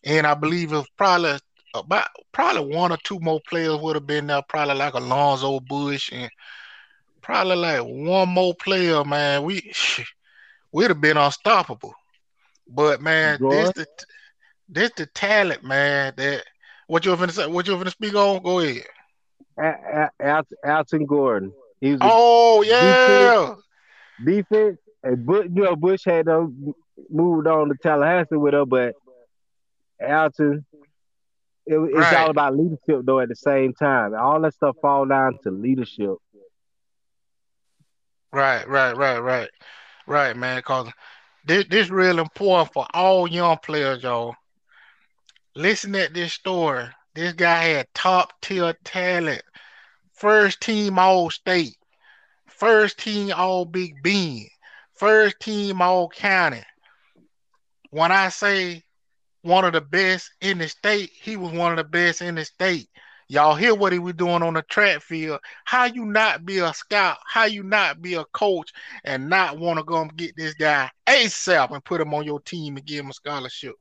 And 0.04 0.26
I 0.26 0.34
believe 0.34 0.72
if 0.72 0.86
probably 0.96 1.38
about 1.74 2.08
probably 2.32 2.74
one 2.74 2.90
or 2.90 2.96
two 3.04 3.20
more 3.20 3.40
players 3.46 3.76
would 3.76 3.96
have 3.96 4.06
been 4.06 4.28
there, 4.28 4.40
probably 4.48 4.76
like 4.76 4.94
Alonzo 4.94 5.60
Bush 5.60 6.10
and 6.10 6.30
probably 7.20 7.56
like 7.56 7.82
one 7.82 8.30
more 8.30 8.54
player, 8.54 9.04
man. 9.04 9.42
We 9.42 9.72
we'd 10.72 10.88
have 10.88 11.00
been 11.00 11.18
unstoppable. 11.18 11.94
But 12.68 13.02
man, 13.02 13.38
this 13.50 13.72
the 13.72 13.86
this 14.70 14.90
the 14.96 15.06
talent, 15.06 15.62
man. 15.62 16.14
That 16.16 16.44
what 16.86 17.04
you 17.04 17.14
gonna 17.14 17.30
say? 17.30 17.46
What 17.46 17.66
you 17.66 17.76
gonna 17.76 17.90
speak 17.90 18.14
on? 18.14 18.42
Go 18.42 18.60
ahead. 18.60 18.84
Alton 20.64 21.04
Gordon. 21.04 21.52
He 21.80 21.92
was 21.92 22.00
Oh 22.02 22.62
yeah, 22.62 23.54
defense. 24.22 24.79
And 25.02 25.24
Bush, 25.26 25.46
you 25.55 25.62
know, 25.64 25.76
Bush 25.76 26.02
had 26.05 26.29
uh, 26.29 26.46
moved 27.11 27.46
on 27.46 27.68
to 27.68 27.74
Tallahassee 27.83 28.37
with 28.37 28.55
her, 28.55 28.64
but 28.66 28.94
Alton, 30.07 30.64
it, 31.66 31.79
it's 31.94 32.12
Right. 32.12 32.12
all 32.12 32.31
about 32.31 32.57
leadership 32.57 33.05
though. 33.05 33.20
At 33.20 33.29
the 33.29 33.37
same 33.37 33.72
time, 33.74 34.14
all 34.14 34.40
that 34.42 34.55
stuff 34.55 34.76
fall 34.81 35.07
down 35.07 35.38
to 35.44 35.50
leadership. 35.50 36.16
right, 38.33 38.66
right, 38.68 38.96
right, 38.96 39.18
right, 39.18 39.50
right, 40.07 40.37
man. 40.37 40.62
Cause 40.62 40.90
this 41.44 41.66
this 41.68 41.90
real 41.90 42.18
important 42.18 42.72
for 42.72 42.87
all 42.94 43.26
young 43.29 43.59
players, 43.59 44.02
y'all. 44.02 44.35
Listen 45.57 45.94
at 45.96 46.14
this 46.14 46.33
story. 46.35 46.87
This 47.14 47.33
guy 47.33 47.62
had 47.64 47.88
top 47.94 48.33
tier 48.40 48.74
talent, 48.85 49.42
first 50.12 50.61
team 50.61 50.98
All 50.98 51.31
State, 51.31 51.76
first 52.57 52.99
team 52.99 53.33
All 53.35 53.64
Big 53.64 54.03
Bend, 54.03 54.47
first 54.95 55.40
team 55.40 55.81
All 55.81 56.09
County. 56.09 56.62
When 57.90 58.12
I 58.12 58.29
say 58.29 58.83
one 59.42 59.64
of 59.64 59.73
the 59.73 59.81
best 59.81 60.31
in 60.40 60.59
the 60.59 60.69
state, 60.69 61.11
he 61.21 61.37
was 61.37 61.53
one 61.53 61.71
of 61.73 61.77
the 61.79 61.85
best 61.85 62.23
in 62.23 62.35
the 62.35 62.45
state. 62.45 62.88
Y'all 63.29 63.57
hear 63.57 63.75
what 63.75 63.92
he 63.92 63.99
was 63.99 64.14
doing 64.14 64.42
on 64.42 64.55
the 64.55 64.62
track 64.62 65.03
field. 65.03 65.40
How 65.64 65.87
you 65.87 66.05
not 66.05 66.45
be 66.45 66.59
a 66.59 66.73
scout? 66.73 67.19
How 67.27 67.45
you 67.45 67.64
not 67.64 68.01
be 68.01 68.14
a 68.14 68.25
coach 68.27 68.71
and 69.05 69.29
not 69.29 69.59
want 69.59 69.79
to 69.79 69.85
go 69.85 70.01
and 70.01 70.16
get 70.16 70.37
this 70.37 70.55
guy 70.55 70.90
ASAP 71.09 71.73
and 71.73 71.85
put 71.85 72.01
him 72.01 72.14
on 72.14 72.25
your 72.25 72.40
team 72.40 72.77
and 72.77 72.87
give 72.87 73.05
him 73.05 73.11
a 73.11 73.14
scholarship? 73.14 73.75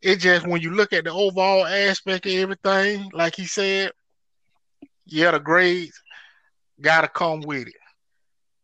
It 0.00 0.16
just 0.16 0.46
when 0.46 0.62
you 0.62 0.70
look 0.70 0.92
at 0.94 1.04
the 1.04 1.12
overall 1.12 1.66
aspect 1.66 2.26
of 2.26 2.32
everything, 2.32 3.10
like 3.12 3.36
he 3.36 3.44
said, 3.44 3.92
yeah, 5.04 5.32
the 5.32 5.38
grades 5.38 6.00
gotta 6.80 7.08
come 7.08 7.42
with 7.42 7.68
it. 7.68 7.74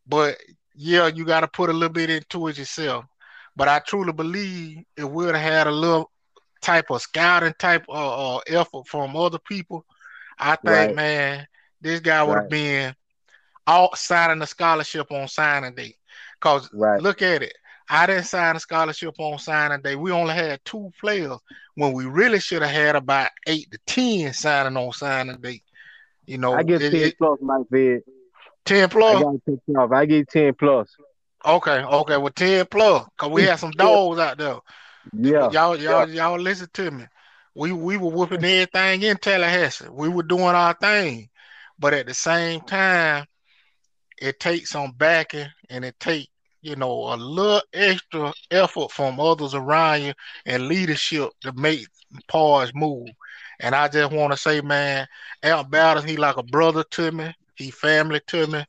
But 0.08 0.38
yeah, 0.74 1.06
you 1.08 1.24
gotta 1.24 1.48
put 1.48 1.70
a 1.70 1.72
little 1.72 1.92
bit 1.92 2.10
into 2.10 2.48
it 2.48 2.58
yourself. 2.58 3.04
But 3.56 3.68
I 3.68 3.80
truly 3.80 4.12
believe 4.12 4.84
if 4.96 5.04
we'd 5.04 5.26
have 5.26 5.36
had 5.36 5.66
a 5.66 5.72
little 5.72 6.10
type 6.60 6.90
of 6.90 7.02
scouting 7.02 7.54
type 7.58 7.84
of 7.88 8.36
uh, 8.36 8.38
effort 8.46 8.86
from 8.86 9.16
other 9.16 9.38
people, 9.38 9.84
I 10.38 10.56
think, 10.56 10.64
Right. 10.66 10.94
man, 10.94 11.46
this 11.80 12.00
guy 12.00 12.22
would 12.22 12.34
have 12.34 12.42
Right. 12.44 12.50
been 12.50 12.94
out 13.66 13.98
signing 13.98 14.40
a 14.42 14.46
scholarship 14.46 15.10
on 15.12 15.28
signing 15.28 15.74
day. 15.74 15.96
Cause 16.40 16.70
Right. 16.72 17.00
look 17.02 17.20
at 17.22 17.42
it. 17.42 17.54
I 17.90 18.06
didn't 18.06 18.24
sign 18.24 18.54
a 18.54 18.60
scholarship 18.60 19.14
on 19.18 19.38
signing 19.38 19.80
day. 19.82 19.96
We 19.96 20.12
only 20.12 20.34
had 20.34 20.64
two 20.64 20.92
players 21.00 21.38
when 21.74 21.92
we 21.92 22.04
really 22.06 22.38
should 22.38 22.62
have 22.62 22.70
had 22.70 22.96
about 22.96 23.30
eight 23.46 23.70
to 23.72 23.78
ten 23.86 24.32
signing 24.34 24.76
on 24.76 24.92
signing 24.92 25.40
day. 25.40 25.62
You 26.26 26.38
know, 26.38 26.54
I 26.54 26.62
guess 26.62 26.80
it- 26.82 26.90
ten 26.90 27.00
it- 27.00 27.18
plus, 27.18 27.38
Mike 27.42 27.66
Fed. 27.70 28.02
10 28.68 28.84
I 28.84 28.86
plus. 28.86 29.22
gotta 29.22 29.40
take 29.48 29.60
you 29.66 29.76
off. 29.76 29.92
I 29.92 30.06
get 30.06 30.28
ten 30.28 30.54
plus. 30.54 30.88
Okay, 31.44 31.82
okay, 31.82 32.16
well 32.16 32.30
10 32.30 32.66
plus. 32.66 33.06
Cause 33.16 33.30
we 33.30 33.42
had 33.42 33.58
some 33.58 33.70
dogs 33.76 34.18
out 34.18 34.38
there. 34.38 34.56
Yeah. 35.12 35.50
Y'all, 35.50 35.76
y'all, 35.76 36.08
y'all 36.08 36.38
listen 36.38 36.68
to 36.74 36.90
me. 36.90 37.04
We 37.54 37.72
we 37.72 37.96
were 37.96 38.10
whooping 38.10 38.44
everything 38.44 39.02
in 39.02 39.16
Tallahassee. 39.16 39.88
We 39.90 40.08
were 40.08 40.22
doing 40.22 40.42
our 40.42 40.74
thing. 40.74 41.28
But 41.78 41.94
at 41.94 42.06
the 42.06 42.14
same 42.14 42.60
time, 42.62 43.24
it 44.20 44.40
takes 44.40 44.70
some 44.70 44.92
backing 44.92 45.46
and 45.70 45.84
it 45.84 45.98
takes, 46.00 46.28
you 46.60 46.76
know, 46.76 47.14
a 47.14 47.16
little 47.16 47.62
extra 47.72 48.32
effort 48.50 48.90
from 48.90 49.20
others 49.20 49.54
around 49.54 50.02
you 50.02 50.12
and 50.44 50.68
leadership 50.68 51.30
to 51.42 51.52
make 51.52 51.86
pause 52.26 52.72
move. 52.74 53.08
And 53.60 53.74
I 53.74 53.88
just 53.88 54.12
want 54.12 54.32
to 54.32 54.36
say, 54.36 54.60
man, 54.60 55.06
Al 55.42 55.64
Battles, 55.64 56.04
he 56.04 56.16
like 56.16 56.36
a 56.36 56.42
brother 56.42 56.84
to 56.90 57.12
me. 57.12 57.32
He 57.58 57.70
family 57.70 58.20
to 58.28 58.46
me. 58.48 58.64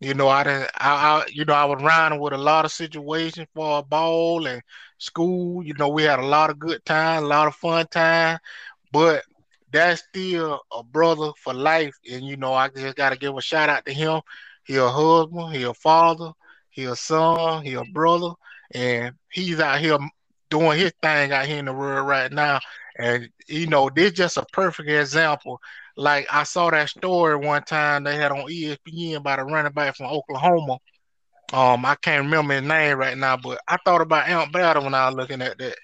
You 0.00 0.14
know, 0.14 0.28
I 0.28 0.44
didn't, 0.44 0.70
I, 0.78 0.90
I, 1.22 1.26
you 1.32 1.44
know, 1.46 1.54
I 1.54 1.64
was 1.64 1.82
riding 1.82 2.20
with 2.20 2.34
a 2.34 2.38
lot 2.38 2.66
of 2.66 2.72
situations 2.72 3.48
for 3.54 3.78
a 3.78 3.82
ball 3.82 4.46
and 4.46 4.62
school. 4.98 5.64
You 5.64 5.74
know, 5.74 5.88
we 5.88 6.04
had 6.04 6.20
a 6.20 6.26
lot 6.26 6.50
of 6.50 6.58
good 6.58 6.84
time, 6.84 7.24
a 7.24 7.26
lot 7.26 7.48
of 7.48 7.54
fun 7.56 7.86
time, 7.88 8.38
but 8.92 9.24
that's 9.72 10.02
still 10.02 10.60
a 10.72 10.82
brother 10.84 11.32
for 11.42 11.54
life. 11.54 11.96
And 12.10 12.24
you 12.24 12.36
know, 12.36 12.54
I 12.54 12.68
just 12.68 12.96
got 12.96 13.10
to 13.10 13.18
give 13.18 13.36
a 13.36 13.42
shout 13.42 13.70
out 13.70 13.86
to 13.86 13.92
him. 13.92 14.20
He 14.64 14.76
a 14.76 14.88
husband, 14.88 15.54
he 15.54 15.62
a 15.64 15.74
father, 15.74 16.32
he 16.70 16.84
a 16.84 16.96
son, 16.96 17.64
he 17.64 17.74
a 17.74 17.84
brother, 17.84 18.32
and 18.72 19.14
he's 19.30 19.60
out 19.60 19.80
here 19.80 19.98
doing 20.50 20.78
his 20.78 20.92
thing 21.02 21.32
out 21.32 21.46
here 21.46 21.58
in 21.58 21.66
the 21.66 21.72
world 21.72 22.06
right 22.06 22.32
now. 22.32 22.60
And 22.98 23.28
you 23.48 23.66
know, 23.66 23.90
this 23.94 24.12
just 24.12 24.36
a 24.36 24.46
perfect 24.52 24.88
example. 24.88 25.60
Like 25.96 26.26
I 26.30 26.42
saw 26.42 26.70
that 26.70 26.90
story 26.90 27.36
one 27.36 27.62
time 27.62 28.04
they 28.04 28.16
had 28.16 28.32
on 28.32 28.48
ESPN 28.48 29.16
about 29.16 29.38
a 29.38 29.44
running 29.44 29.72
back 29.72 29.96
from 29.96 30.06
Oklahoma. 30.06 30.78
Um, 31.52 31.84
I 31.84 31.94
can't 31.96 32.24
remember 32.24 32.54
his 32.54 32.64
name 32.64 32.98
right 32.98 33.16
now, 33.16 33.36
but 33.36 33.60
I 33.66 33.78
thought 33.84 34.00
about 34.00 34.28
Amp 34.28 34.52
Battle 34.52 34.84
when 34.84 34.94
I 34.94 35.06
was 35.08 35.16
looking 35.16 35.42
at 35.42 35.58
that. 35.58 35.76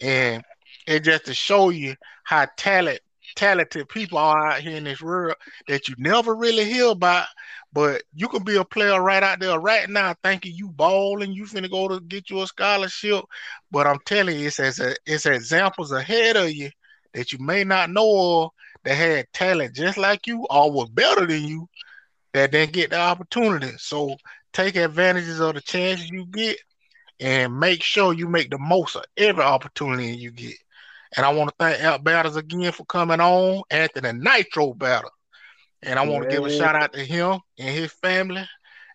And 0.00 0.42
it 0.86 1.00
just 1.00 1.26
to 1.26 1.34
show 1.34 1.70
you 1.70 1.94
how 2.24 2.46
talent 2.56 3.00
talented 3.34 3.88
people 3.88 4.18
are 4.18 4.48
out 4.48 4.60
here 4.60 4.76
in 4.76 4.84
this 4.84 5.02
world 5.02 5.36
that 5.68 5.88
you 5.88 5.94
never 5.98 6.34
really 6.34 6.64
hear 6.64 6.86
about. 6.86 7.26
But 7.72 8.02
you 8.14 8.28
can 8.28 8.42
be 8.42 8.56
a 8.56 8.64
player 8.64 9.02
right 9.02 9.22
out 9.22 9.40
there 9.40 9.58
right 9.58 9.88
now 9.88 10.14
thinking 10.24 10.54
you 10.54 10.70
balling, 10.70 11.32
you 11.32 11.44
finna 11.44 11.70
go 11.70 11.88
to 11.88 12.00
get 12.00 12.30
you 12.30 12.40
a 12.40 12.46
scholarship. 12.46 13.24
But 13.70 13.86
I'm 13.86 13.98
telling 14.06 14.38
you, 14.40 14.46
it's 14.46 14.60
as 14.60 14.80
a, 14.80 14.96
it's 15.04 15.26
examples 15.26 15.92
ahead 15.92 16.36
of 16.36 16.50
you 16.50 16.70
that 17.12 17.32
you 17.32 17.38
may 17.38 17.64
not 17.64 17.90
know 17.90 18.44
of 18.44 18.50
that 18.86 18.94
had 18.94 19.26
talent 19.32 19.74
just 19.74 19.98
like 19.98 20.28
you 20.28 20.46
or 20.48 20.70
was 20.70 20.88
better 20.90 21.26
than 21.26 21.44
you 21.44 21.68
that 22.32 22.52
didn't 22.52 22.72
get 22.72 22.90
the 22.90 22.98
opportunity. 22.98 23.72
So 23.78 24.16
take 24.52 24.76
advantages 24.76 25.40
of 25.40 25.54
the 25.54 25.60
chances 25.60 26.08
you 26.08 26.24
get 26.26 26.56
and 27.18 27.58
make 27.58 27.82
sure 27.82 28.12
you 28.14 28.28
make 28.28 28.50
the 28.50 28.58
most 28.58 28.94
of 28.94 29.04
every 29.16 29.42
opportunity 29.42 30.16
you 30.16 30.30
get. 30.30 30.54
And 31.16 31.26
I 31.26 31.32
want 31.32 31.50
to 31.50 31.56
thank 31.58 31.82
Out 31.82 32.04
Batters 32.04 32.36
again 32.36 32.70
for 32.70 32.84
coming 32.84 33.20
on, 33.20 33.62
Anthony 33.70 34.12
Nitro 34.12 34.72
Battle. 34.74 35.10
And 35.82 35.98
I 35.98 36.06
want 36.06 36.22
to 36.22 36.28
give 36.28 36.44
a 36.44 36.48
shout 36.48 36.76
out 36.76 36.92
to 36.92 37.04
him 37.04 37.40
and 37.58 37.68
his 37.74 37.92
family. 37.92 38.46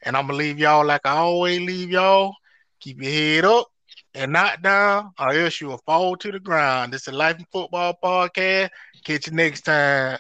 And 0.04 0.16
I'm 0.16 0.28
gonna 0.28 0.38
leave 0.38 0.58
y'all 0.58 0.86
like 0.86 1.06
I 1.06 1.18
always 1.18 1.60
leave 1.60 1.90
y'all. 1.90 2.34
Keep 2.80 3.02
your 3.02 3.12
head 3.12 3.46
up 3.46 3.71
and 4.14 4.32
not 4.32 4.62
down, 4.62 5.12
or 5.20 5.34
else 5.34 5.62
you'll 5.62 5.78
fall 5.86 6.16
to 6.18 6.32
the 6.32 6.40
ground. 6.40 6.94
This 6.94 7.08
is 7.08 7.14
Life 7.14 7.38
and 7.38 7.48
Football 7.52 7.98
Podcast. 8.04 8.70
Catch 9.04 9.28
you 9.28 9.34
next 9.34 9.62
time. 9.62 10.20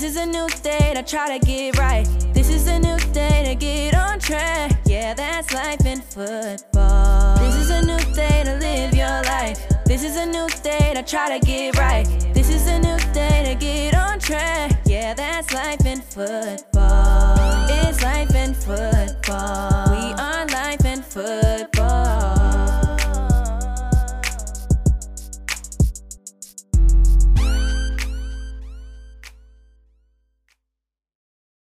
This 0.00 0.16
is 0.16 0.22
a 0.22 0.24
new 0.24 0.48
state 0.48 0.96
I 0.96 1.02
try 1.02 1.38
to 1.38 1.44
get 1.44 1.76
right. 1.76 2.06
This 2.32 2.48
is 2.48 2.66
a 2.68 2.78
new 2.78 2.98
state 3.00 3.44
to 3.44 3.54
get 3.54 3.94
on 3.94 4.18
track. 4.18 4.80
Yeah, 4.86 5.12
that's 5.12 5.52
life 5.52 5.84
in 5.84 6.00
football. 6.00 7.36
This 7.36 7.54
is 7.56 7.68
a 7.68 7.82
new 7.82 7.98
state 7.98 8.46
to 8.46 8.56
live 8.56 8.94
your 8.94 9.22
life. 9.24 9.58
This 9.84 10.02
is 10.02 10.16
a 10.16 10.24
new 10.24 10.48
state 10.48 10.96
I 10.96 11.02
try 11.02 11.38
to 11.38 11.44
get 11.44 11.76
right. 11.76 12.06
This 12.32 12.48
is 12.48 12.66
a 12.66 12.78
new 12.78 12.98
state 12.98 13.44
to 13.44 13.54
get 13.56 13.94
on 13.94 14.18
track. 14.18 14.80
Yeah, 14.86 15.12
that's 15.12 15.52
life 15.52 15.84
in 15.84 16.00
football. 16.00 17.66
It's 17.68 18.02
life 18.02 18.34
in 18.34 18.54
football. 18.54 19.90
We 19.90 20.14
are 20.14 20.46
life 20.46 20.82
in 20.86 21.02
football. 21.02 21.79